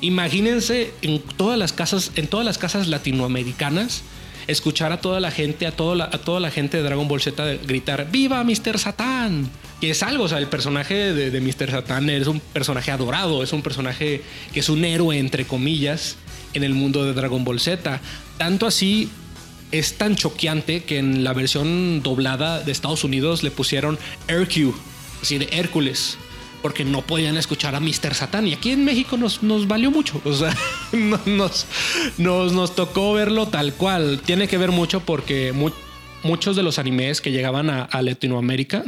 Imagínense 0.00 0.92
en 1.02 1.18
todas 1.18 1.58
las 1.58 1.72
casas, 1.72 2.12
en 2.14 2.28
todas 2.28 2.46
las 2.46 2.56
casas 2.56 2.86
latinoamericanas, 2.86 4.04
escuchar 4.48 4.92
a 4.92 5.00
toda 5.00 5.20
la 5.20 5.30
gente, 5.30 5.66
a, 5.66 5.72
toda 5.72 5.94
la, 5.94 6.04
a 6.04 6.18
toda 6.18 6.40
la 6.40 6.50
gente 6.50 6.78
de 6.78 6.82
Dragon 6.82 7.06
Ball 7.06 7.20
Z 7.20 7.58
gritar 7.66 8.10
¡Viva 8.10 8.42
Mr. 8.42 8.78
Satan! 8.78 9.48
Que 9.80 9.90
es 9.90 10.02
algo, 10.02 10.24
o 10.24 10.28
sea, 10.28 10.38
el 10.38 10.48
personaje 10.48 11.12
de, 11.12 11.40
Mr. 11.40 11.70
Satan 11.70 12.10
es 12.10 12.26
un 12.26 12.40
personaje 12.40 12.90
adorado, 12.90 13.44
es 13.44 13.52
un 13.52 13.62
personaje 13.62 14.22
que 14.52 14.60
es 14.60 14.68
un 14.68 14.84
héroe, 14.84 15.18
entre 15.18 15.44
comillas, 15.44 16.16
en 16.54 16.64
el 16.64 16.74
mundo 16.74 17.04
de 17.04 17.12
Dragon 17.12 17.44
Ball 17.44 17.60
Z. 17.60 18.00
Tanto 18.38 18.66
así 18.66 19.08
es 19.70 19.98
tan 19.98 20.16
choqueante 20.16 20.82
que 20.82 20.98
en 20.98 21.22
la 21.22 21.32
versión 21.34 22.02
doblada 22.02 22.60
de 22.60 22.72
Estados 22.72 23.04
Unidos 23.04 23.42
le 23.44 23.52
pusieron 23.52 23.98
Hercule, 24.26 24.72
así 25.22 25.38
de 25.38 25.48
Hércules 25.52 26.18
porque 26.62 26.84
no 26.84 27.02
podían 27.02 27.36
escuchar 27.36 27.74
a 27.74 27.80
Mr. 27.80 28.14
Satan. 28.14 28.46
Y 28.46 28.54
aquí 28.54 28.70
en 28.70 28.84
México 28.84 29.16
nos, 29.16 29.42
nos 29.42 29.66
valió 29.66 29.90
mucho. 29.90 30.20
O 30.24 30.32
sea, 30.32 30.56
nos, 30.92 31.66
nos, 32.16 32.52
nos, 32.52 32.74
tocó 32.74 33.12
verlo 33.12 33.46
tal 33.46 33.74
cual. 33.74 34.20
Tiene 34.24 34.48
que 34.48 34.58
ver 34.58 34.70
mucho 34.70 35.00
porque 35.00 35.52
muchos 36.22 36.56
de 36.56 36.62
los 36.62 36.78
animes 36.78 37.20
que 37.20 37.30
llegaban 37.30 37.70
a, 37.70 37.88
Latinoamérica 38.02 38.84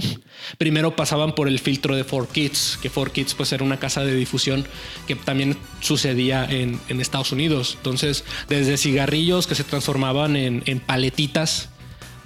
primero 0.59 0.97
pasaban 0.97 1.35
por 1.35 1.49
el 1.49 1.59
filtro 1.59 1.97
de 1.97 2.07
4Kids, 2.07 2.79
que 2.81 2.91
4Kids 2.91 3.35
pues 3.37 3.53
era 3.53 3.65
una 3.65 3.79
casa 3.79 4.03
de 4.03 4.15
difusión 4.15 4.67
que 5.07 5.15
también 5.17 5.57
sucedía 5.81 6.45
en, 6.45 6.81
en 6.89 7.01
Estados 7.01 7.33
Unidos. 7.33 7.75
Entonces, 7.77 8.25
desde 8.49 8.77
cigarrillos 8.77 9.47
que 9.47 9.55
se 9.55 9.65
transformaban 9.65 10.37
en, 10.37 10.63
en 10.67 10.81
paletitas 10.81 11.69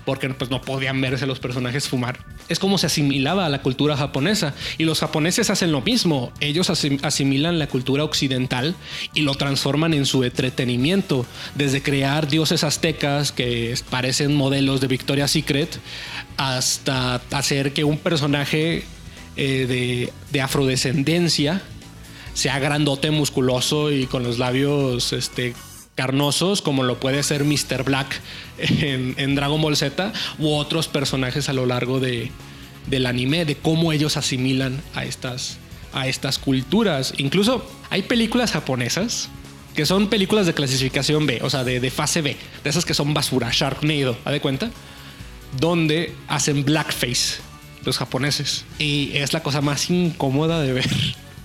porque 0.04 0.28
pues, 0.30 0.50
no 0.50 0.60
podían 0.60 1.00
verse 1.00 1.26
los 1.26 1.38
personajes 1.38 1.88
fumar. 1.88 2.18
Es 2.48 2.58
como 2.58 2.78
se 2.78 2.86
asimilaba 2.86 3.46
a 3.46 3.48
la 3.48 3.62
cultura 3.62 3.96
japonesa 3.96 4.54
y 4.76 4.84
los 4.84 5.00
japoneses 5.00 5.50
hacen 5.50 5.72
lo 5.72 5.80
mismo. 5.80 6.32
Ellos 6.40 6.70
asimilan 6.70 7.58
la 7.58 7.68
cultura 7.68 8.04
occidental 8.04 8.74
y 9.14 9.22
lo 9.22 9.34
transforman 9.34 9.94
en 9.94 10.06
su 10.06 10.24
entretenimiento, 10.24 11.26
desde 11.54 11.82
crear 11.82 12.28
dioses 12.28 12.64
aztecas 12.64 13.32
que 13.32 13.74
parecen 13.90 14.34
modelos 14.34 14.80
de 14.80 14.88
Victoria's 14.88 15.30
Secret 15.30 15.78
hasta 16.36 17.16
hacer 17.30 17.72
que 17.72 17.84
un 17.84 17.98
personaje 17.98 18.84
eh, 19.36 19.66
de, 19.66 20.12
de 20.30 20.40
afrodescendencia 20.40 21.62
sea 22.34 22.58
grandote, 22.58 23.10
musculoso 23.10 23.90
y 23.90 24.06
con 24.06 24.22
los 24.22 24.38
labios 24.38 25.12
este, 25.12 25.54
carnosos 25.94 26.62
como 26.62 26.82
lo 26.82 26.98
puede 26.98 27.22
ser 27.22 27.44
Mr. 27.44 27.84
Black 27.84 28.20
en, 28.58 29.34
Dragon 29.34 29.60
Ball 29.60 29.76
Z 29.76 30.12
u 30.38 30.52
otros 30.54 30.88
personajes 30.88 31.48
a 31.48 31.52
lo 31.52 31.66
largo 31.66 32.00
de, 32.00 32.30
del 32.86 33.06
anime, 33.06 33.44
de 33.44 33.56
cómo 33.56 33.92
ellos 33.92 34.16
asimilan 34.16 34.82
a 34.94 35.04
estas, 35.04 35.58
a 35.92 36.08
estas 36.08 36.38
culturas. 36.38 37.14
Incluso 37.18 37.68
hay 37.90 38.02
películas 38.02 38.52
japonesas 38.52 39.28
que 39.74 39.86
son 39.86 40.08
películas 40.08 40.46
de 40.46 40.54
clasificación 40.54 41.26
B, 41.26 41.40
o 41.42 41.50
sea, 41.50 41.64
de, 41.64 41.80
de 41.80 41.90
fase 41.90 42.22
B, 42.22 42.36
de 42.62 42.70
esas 42.70 42.84
que 42.84 42.94
son 42.94 43.12
basura, 43.12 43.50
Sharknado, 43.52 44.16
¿a 44.24 44.30
de 44.30 44.40
cuenta? 44.40 44.70
Donde 45.58 46.14
hacen 46.28 46.64
blackface 46.64 47.40
los 47.84 47.98
japoneses. 47.98 48.64
Y 48.78 49.10
es 49.14 49.32
la 49.32 49.42
cosa 49.42 49.60
más 49.60 49.90
incómoda 49.90 50.60
de 50.60 50.72
ver, 50.72 50.90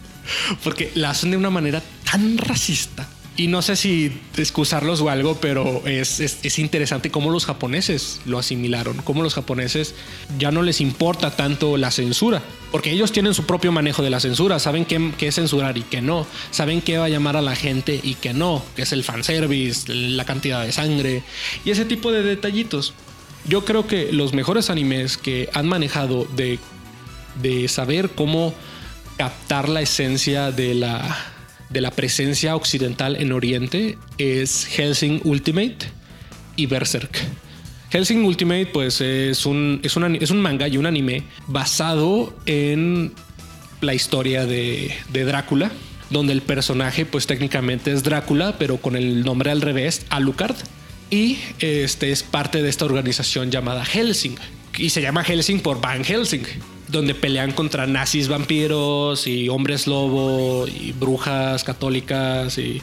porque 0.64 0.92
la 0.94 1.10
hacen 1.10 1.32
de 1.32 1.38
una 1.38 1.50
manera 1.50 1.82
tan 2.04 2.38
racista 2.38 3.08
y 3.40 3.48
no 3.48 3.62
sé 3.62 3.78
si 3.78 4.12
excusarlos 4.36 5.00
o 5.00 5.10
algo, 5.10 5.38
pero 5.40 5.82
es, 5.88 6.20
es, 6.20 6.60
interesante 6.60 7.10
cómo 7.10 7.32
los 7.32 7.46
japoneses 7.46 8.20
lo 8.26 8.38
asimilaron, 8.38 8.98
cómo 8.98 9.24
los 9.24 9.34
japoneses 9.34 9.96
ya 10.38 10.52
no 10.52 10.62
les 10.62 10.82
importa 10.82 11.38
tanto 11.38 11.78
la 11.78 11.90
censura, 11.90 12.44
porque 12.70 12.92
ellos 12.92 13.14
tienen 13.14 13.34
su 13.34 13.46
propio 13.46 13.72
manejo 13.72 14.04
de 14.04 14.10
la 14.10 14.20
censura, 14.20 14.60
saben 14.60 14.84
qué, 14.84 15.14
qué 15.18 15.32
censurar 15.32 15.78
y 15.78 15.84
qué 15.84 16.02
no, 16.02 16.28
saben 16.52 16.82
qué 16.82 16.98
va 16.98 17.06
a 17.06 17.10
llamar 17.10 17.38
a 17.38 17.42
la 17.42 17.56
gente 17.56 17.98
y 18.04 18.16
qué 18.16 18.34
no, 18.34 18.62
que 18.76 18.82
es 18.82 18.92
el 18.92 19.06
fanservice, 19.06 19.88
la 19.88 20.26
cantidad 20.26 20.66
de 20.66 20.74
sangre 20.74 21.24
y 21.64 21.72
ese 21.72 21.86
tipo 21.86 22.12
de 22.12 22.24
detallitos. 22.24 22.94
Yo 23.48 23.64
creo 23.64 23.88
que 23.88 24.12
los 24.12 24.34
mejores 24.34 24.70
animes 24.70 25.18
que 25.18 25.50
han 25.54 25.66
manejado 25.66 26.28
de, 26.36 26.60
de 27.42 27.70
saber 27.70 28.10
cómo 28.10 28.54
captar 29.16 29.70
la 29.70 29.80
esencia 29.80 30.52
de 30.52 30.74
la 30.74 31.39
de 31.70 31.82
la 31.82 31.92
presencia 31.92 32.56
occidental 32.56 33.16
en 33.16 33.32
Oriente 33.32 33.98
es 34.18 34.66
Helsing 34.66 35.22
Ultimate 35.24 35.78
y 36.56 36.66
Berserk. 36.66 37.20
Helsing 37.92 38.24
Ultimate 38.24 38.68
pues 38.68 39.02
es 39.02 39.46
un, 39.46 39.80
es, 39.84 39.96
es 39.98 40.32
un 40.32 40.42
manga 40.42 40.68
y 40.68 40.78
un 40.78 40.86
anime 40.86 41.24
basado 41.48 42.36
en 42.46 43.14
la 43.82 43.94
historia 43.94 44.46
de, 44.46 44.94
de, 45.12 45.24
Drácula, 45.24 45.72
donde 46.10 46.34
el 46.34 46.42
personaje 46.42 47.06
pues 47.06 47.28
técnicamente 47.28 47.92
es 47.92 48.04
Drácula, 48.04 48.58
pero 48.60 48.78
con 48.78 48.96
el 48.96 49.24
nombre 49.24 49.52
al 49.52 49.62
revés, 49.62 50.06
Alucard. 50.10 50.56
Y 51.12 51.40
este 51.60 52.12
es 52.12 52.22
parte 52.22 52.62
de 52.62 52.70
esta 52.70 52.86
organización 52.86 53.50
llamada 53.50 53.84
Helsing. 53.84 54.36
Y 54.78 54.92
se 54.92 55.02
llama 55.02 55.24
Helsing 55.24 55.60
por 55.60 55.82
Van 55.82 56.04
Helsing 56.04 56.46
donde 56.90 57.16
pelean 57.16 57.52
contra 57.52 57.88
nazis 57.88 58.28
vampiros 58.28 59.28
y 59.28 59.50
hombres 59.50 59.88
lobo 59.88 60.68
y 60.68 60.92
brujas 60.92 61.64
católicas 61.64 62.58
y 62.58 62.82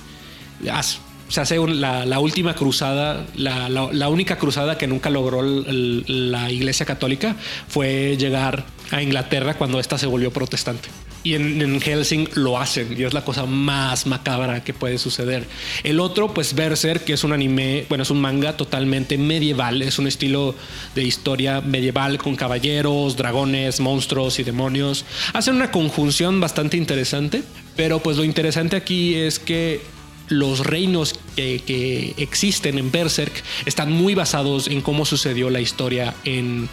se 1.28 1.40
hace 1.40 1.58
la, 1.58 2.18
última 2.20 2.54
cruzada, 2.54 3.26
la, 3.34 4.08
única 4.08 4.38
cruzada 4.38 4.78
que 4.78 4.86
nunca 4.86 5.10
logró 5.10 5.42
la 5.42 6.50
Iglesia 6.50 6.86
Católica 6.86 7.36
fue 7.68 8.16
llegar 8.16 8.64
a 8.90 9.02
Inglaterra 9.02 9.54
cuando 9.54 9.80
ésta 9.80 9.98
se 9.98 10.06
volvió 10.06 10.32
protestante 10.32 10.88
y 11.26 11.34
en, 11.34 11.80
Helsing 11.80 12.28
lo 12.34 12.56
hacen 12.56 12.94
y 12.96 13.02
es 13.02 13.12
la 13.12 13.24
cosa 13.24 13.46
más 13.46 14.06
macabra 14.06 14.62
que 14.62 14.72
puede 14.72 14.96
suceder. 14.96 15.44
El 15.82 15.98
otro, 15.98 16.32
pues 16.32 16.54
Berserk, 16.54 17.02
que 17.02 17.14
es 17.14 17.24
un 17.24 17.32
anime, 17.32 17.84
bueno, 17.88 18.02
es 18.02 18.10
un 18.10 18.20
manga 18.20 18.56
totalmente 18.56 19.18
medieval, 19.18 19.82
es 19.82 19.98
un 19.98 20.06
estilo 20.06 20.54
de 20.94 21.02
historia 21.02 21.60
medieval 21.60 22.18
con 22.18 22.36
caballeros, 22.36 23.16
dragones, 23.16 23.80
monstruos 23.80 24.38
y 24.38 24.44
demonios. 24.44 25.04
Hacen 25.32 25.56
una 25.56 25.72
conjunción 25.72 26.40
bastante 26.40 26.76
interesante, 26.76 27.42
pero 27.74 27.98
pues 27.98 28.16
lo 28.18 28.22
interesante 28.22 28.76
aquí 28.76 29.16
es 29.16 29.40
que 29.40 29.80
los 30.28 30.64
reinos 30.64 31.18
que, 31.34 31.60
que 31.66 32.14
existen 32.18 32.78
en 32.78 32.92
Berserk 32.92 33.32
están 33.64 33.90
muy 33.90 34.14
basados 34.14 34.68
en 34.68 34.80
cómo 34.80 35.04
sucedió 35.04 35.50
la 35.50 35.60
historia 35.60 36.14
en 36.22 36.68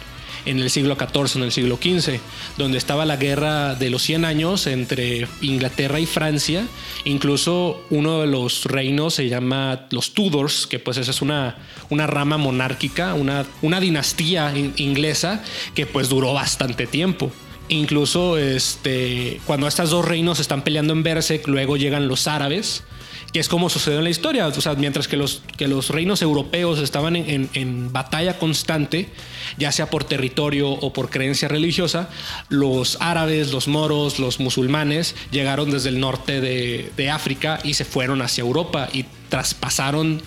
en 0.46 0.58
el 0.58 0.70
siglo 0.70 0.96
XIV, 0.96 1.36
en 1.36 1.42
el 1.42 1.52
siglo 1.52 1.76
XV, 1.76 2.20
donde 2.56 2.78
estaba 2.78 3.04
la 3.04 3.16
guerra 3.16 3.74
de 3.74 3.90
los 3.90 4.02
100 4.02 4.24
años 4.24 4.66
entre 4.66 5.26
Inglaterra 5.40 6.00
y 6.00 6.06
Francia. 6.06 6.66
Incluso 7.04 7.84
uno 7.90 8.20
de 8.20 8.26
los 8.26 8.64
reinos 8.64 9.14
se 9.14 9.28
llama 9.28 9.86
los 9.90 10.14
Tudors, 10.14 10.66
que 10.66 10.78
pues 10.78 10.96
esa 10.96 11.10
es 11.10 11.22
una, 11.22 11.56
una 11.90 12.06
rama 12.06 12.36
monárquica, 12.36 13.14
una, 13.14 13.46
una 13.62 13.80
dinastía 13.80 14.52
inglesa 14.76 15.42
que 15.74 15.86
pues 15.86 16.08
duró 16.08 16.32
bastante 16.32 16.86
tiempo 16.86 17.32
Incluso 17.68 18.36
este, 18.36 19.40
cuando 19.46 19.66
estos 19.66 19.90
dos 19.90 20.04
reinos 20.04 20.38
están 20.38 20.62
peleando 20.62 20.92
en 20.92 21.02
Berserk, 21.02 21.46
luego 21.48 21.76
llegan 21.76 22.08
los 22.08 22.26
árabes, 22.26 22.84
que 23.32 23.40
es 23.40 23.48
como 23.48 23.70
sucedió 23.70 23.98
en 23.98 24.04
la 24.04 24.10
historia. 24.10 24.46
O 24.46 24.60
sea, 24.60 24.74
mientras 24.74 25.08
que 25.08 25.16
los, 25.16 25.42
que 25.56 25.66
los 25.66 25.88
reinos 25.88 26.20
europeos 26.20 26.78
estaban 26.78 27.16
en, 27.16 27.48
en, 27.54 27.92
batalla 27.92 28.38
constante, 28.38 29.08
ya 29.56 29.72
sea 29.72 29.88
por 29.88 30.04
territorio 30.04 30.70
o 30.70 30.92
por 30.92 31.08
creencia 31.08 31.48
religiosa, 31.48 32.10
los 32.50 32.98
árabes, 33.00 33.50
los 33.50 33.66
moros, 33.66 34.18
los 34.18 34.40
musulmanes 34.40 35.16
llegaron 35.30 35.70
desde 35.70 35.88
el 35.88 36.00
norte 36.00 36.40
de, 36.42 36.92
de 36.96 37.10
África 37.10 37.60
y 37.64 37.74
se 37.74 37.84
fueron 37.86 38.20
hacia 38.20 38.42
Europa 38.42 38.88
y 38.92 39.06
traspasaron 39.30 40.22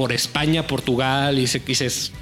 por 0.00 0.12
España, 0.12 0.66
Portugal 0.66 1.38
y 1.38 1.46
se, 1.46 1.60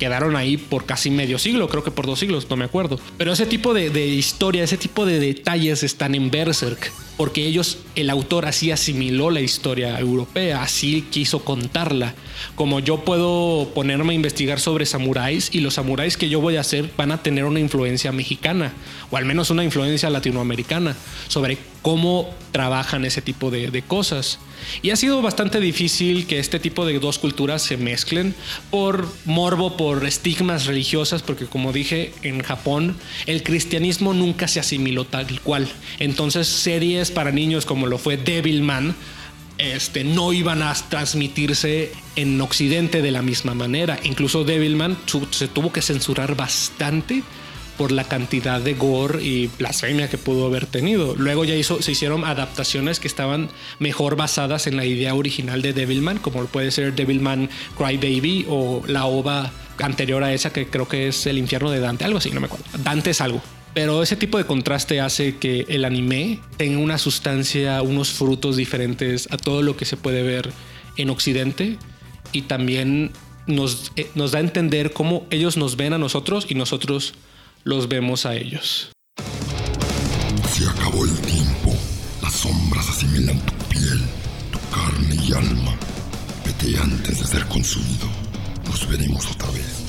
quedaron 0.00 0.34
ahí 0.34 0.56
por 0.56 0.84
casi 0.84 1.10
medio 1.10 1.38
siglo, 1.38 1.68
creo 1.68 1.84
que 1.84 1.92
por 1.92 2.06
dos 2.06 2.18
siglos, 2.18 2.50
no 2.50 2.56
me 2.56 2.64
acuerdo. 2.64 2.98
Pero 3.16 3.32
ese 3.32 3.46
tipo 3.46 3.72
de, 3.72 3.88
de 3.88 4.04
historia, 4.04 4.64
ese 4.64 4.76
tipo 4.76 5.06
de 5.06 5.20
detalles 5.20 5.84
están 5.84 6.16
en 6.16 6.28
Berserk 6.28 6.90
porque 7.18 7.44
ellos, 7.44 7.78
el 7.96 8.10
autor 8.10 8.46
así 8.46 8.70
asimiló 8.70 9.30
la 9.30 9.40
historia 9.40 9.98
europea, 9.98 10.62
así 10.62 11.04
quiso 11.10 11.44
contarla. 11.44 12.14
Como 12.54 12.78
yo 12.78 13.04
puedo 13.04 13.72
ponerme 13.74 14.12
a 14.12 14.16
investigar 14.16 14.60
sobre 14.60 14.86
samuráis 14.86 15.50
y 15.52 15.60
los 15.60 15.74
samuráis 15.74 16.16
que 16.16 16.28
yo 16.28 16.40
voy 16.40 16.56
a 16.56 16.60
hacer 16.60 16.90
van 16.96 17.10
a 17.10 17.20
tener 17.20 17.44
una 17.44 17.58
influencia 17.58 18.12
mexicana 18.12 18.72
o 19.10 19.16
al 19.16 19.24
menos 19.24 19.50
una 19.50 19.64
influencia 19.64 20.08
latinoamericana 20.10 20.96
sobre 21.26 21.58
cómo 21.82 22.32
trabajan 22.52 23.04
ese 23.04 23.20
tipo 23.20 23.50
de, 23.50 23.70
de 23.70 23.82
cosas. 23.82 24.38
Y 24.82 24.90
ha 24.90 24.96
sido 24.96 25.22
bastante 25.22 25.60
difícil 25.60 26.26
que 26.26 26.38
este 26.38 26.58
tipo 26.58 26.84
de 26.84 26.98
dos 26.98 27.18
culturas 27.18 27.62
se 27.62 27.76
mezclen 27.76 28.34
por 28.70 29.08
morbo, 29.24 29.76
por 29.76 30.04
estigmas 30.04 30.66
religiosas, 30.66 31.22
porque 31.22 31.46
como 31.46 31.72
dije, 31.72 32.12
en 32.22 32.42
Japón 32.42 32.96
el 33.26 33.42
cristianismo 33.42 34.14
nunca 34.14 34.48
se 34.48 34.60
asimiló 34.60 35.04
tal 35.04 35.40
cual. 35.40 35.68
Entonces 35.98 36.48
series 36.48 37.07
para 37.10 37.32
niños 37.32 37.64
como 37.66 37.86
lo 37.86 37.98
fue 37.98 38.16
Devilman, 38.16 38.94
este, 39.58 40.04
no 40.04 40.32
iban 40.32 40.62
a 40.62 40.72
transmitirse 40.72 41.92
en 42.16 42.40
Occidente 42.40 43.02
de 43.02 43.10
la 43.10 43.22
misma 43.22 43.54
manera. 43.54 43.98
Incluso 44.04 44.44
Devilman 44.44 44.96
se 45.30 45.48
tuvo 45.48 45.72
que 45.72 45.82
censurar 45.82 46.36
bastante 46.36 47.22
por 47.76 47.92
la 47.92 48.04
cantidad 48.04 48.60
de 48.60 48.74
gore 48.74 49.22
y 49.22 49.46
blasfemia 49.58 50.10
que 50.10 50.18
pudo 50.18 50.46
haber 50.46 50.66
tenido. 50.66 51.14
Luego 51.16 51.44
ya 51.44 51.54
se 51.62 51.92
hicieron 51.92 52.24
adaptaciones 52.24 52.98
que 52.98 53.06
estaban 53.06 53.48
mejor 53.78 54.16
basadas 54.16 54.66
en 54.66 54.76
la 54.76 54.84
idea 54.84 55.14
original 55.14 55.62
de 55.62 55.72
Devilman, 55.72 56.18
como 56.18 56.44
puede 56.46 56.72
ser 56.72 56.94
Devilman 56.94 57.48
Cry 57.76 57.96
Baby 57.96 58.46
o 58.48 58.82
la 58.86 59.06
ova 59.06 59.52
anterior 59.78 60.24
a 60.24 60.32
esa 60.32 60.52
que 60.52 60.66
creo 60.66 60.88
que 60.88 61.08
es 61.08 61.26
El 61.26 61.38
infierno 61.38 61.70
de 61.70 61.78
Dante, 61.78 62.04
algo 62.04 62.18
así, 62.18 62.30
no 62.30 62.40
me 62.40 62.46
acuerdo. 62.46 62.64
Dante 62.82 63.10
es 63.10 63.20
algo. 63.20 63.40
Pero 63.74 64.02
ese 64.02 64.16
tipo 64.16 64.38
de 64.38 64.44
contraste 64.44 65.00
hace 65.00 65.36
que 65.36 65.64
el 65.68 65.84
anime 65.84 66.40
tenga 66.56 66.78
una 66.78 66.98
sustancia, 66.98 67.82
unos 67.82 68.10
frutos 68.10 68.56
diferentes 68.56 69.28
a 69.30 69.36
todo 69.36 69.62
lo 69.62 69.76
que 69.76 69.84
se 69.84 69.96
puede 69.96 70.22
ver 70.22 70.50
en 70.96 71.10
Occidente 71.10 71.78
y 72.32 72.42
también 72.42 73.12
nos, 73.46 73.92
eh, 73.96 74.10
nos 74.14 74.32
da 74.32 74.38
a 74.38 74.42
entender 74.42 74.92
cómo 74.92 75.26
ellos 75.30 75.56
nos 75.56 75.76
ven 75.76 75.92
a 75.92 75.98
nosotros 75.98 76.46
y 76.48 76.54
nosotros 76.54 77.14
los 77.64 77.88
vemos 77.88 78.26
a 78.26 78.34
ellos. 78.34 78.90
Se 80.52 80.66
acabó 80.66 81.04
el 81.04 81.16
tiempo. 81.20 81.74
Las 82.22 82.32
sombras 82.34 82.88
asimilan 82.88 83.38
tu 83.46 83.54
piel, 83.68 84.00
tu 84.50 84.58
carne 84.74 85.14
y 85.24 85.32
alma. 85.32 85.76
Vete 86.44 86.76
antes 86.78 87.20
de 87.20 87.26
ser 87.26 87.44
consumido. 87.46 88.06
Nos 88.66 88.88
veremos 88.88 89.26
otra 89.30 89.50
vez. 89.50 89.84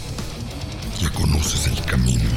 Ya 1.02 1.10
conoces 1.12 1.68
el 1.68 1.82
camino. 1.86 2.30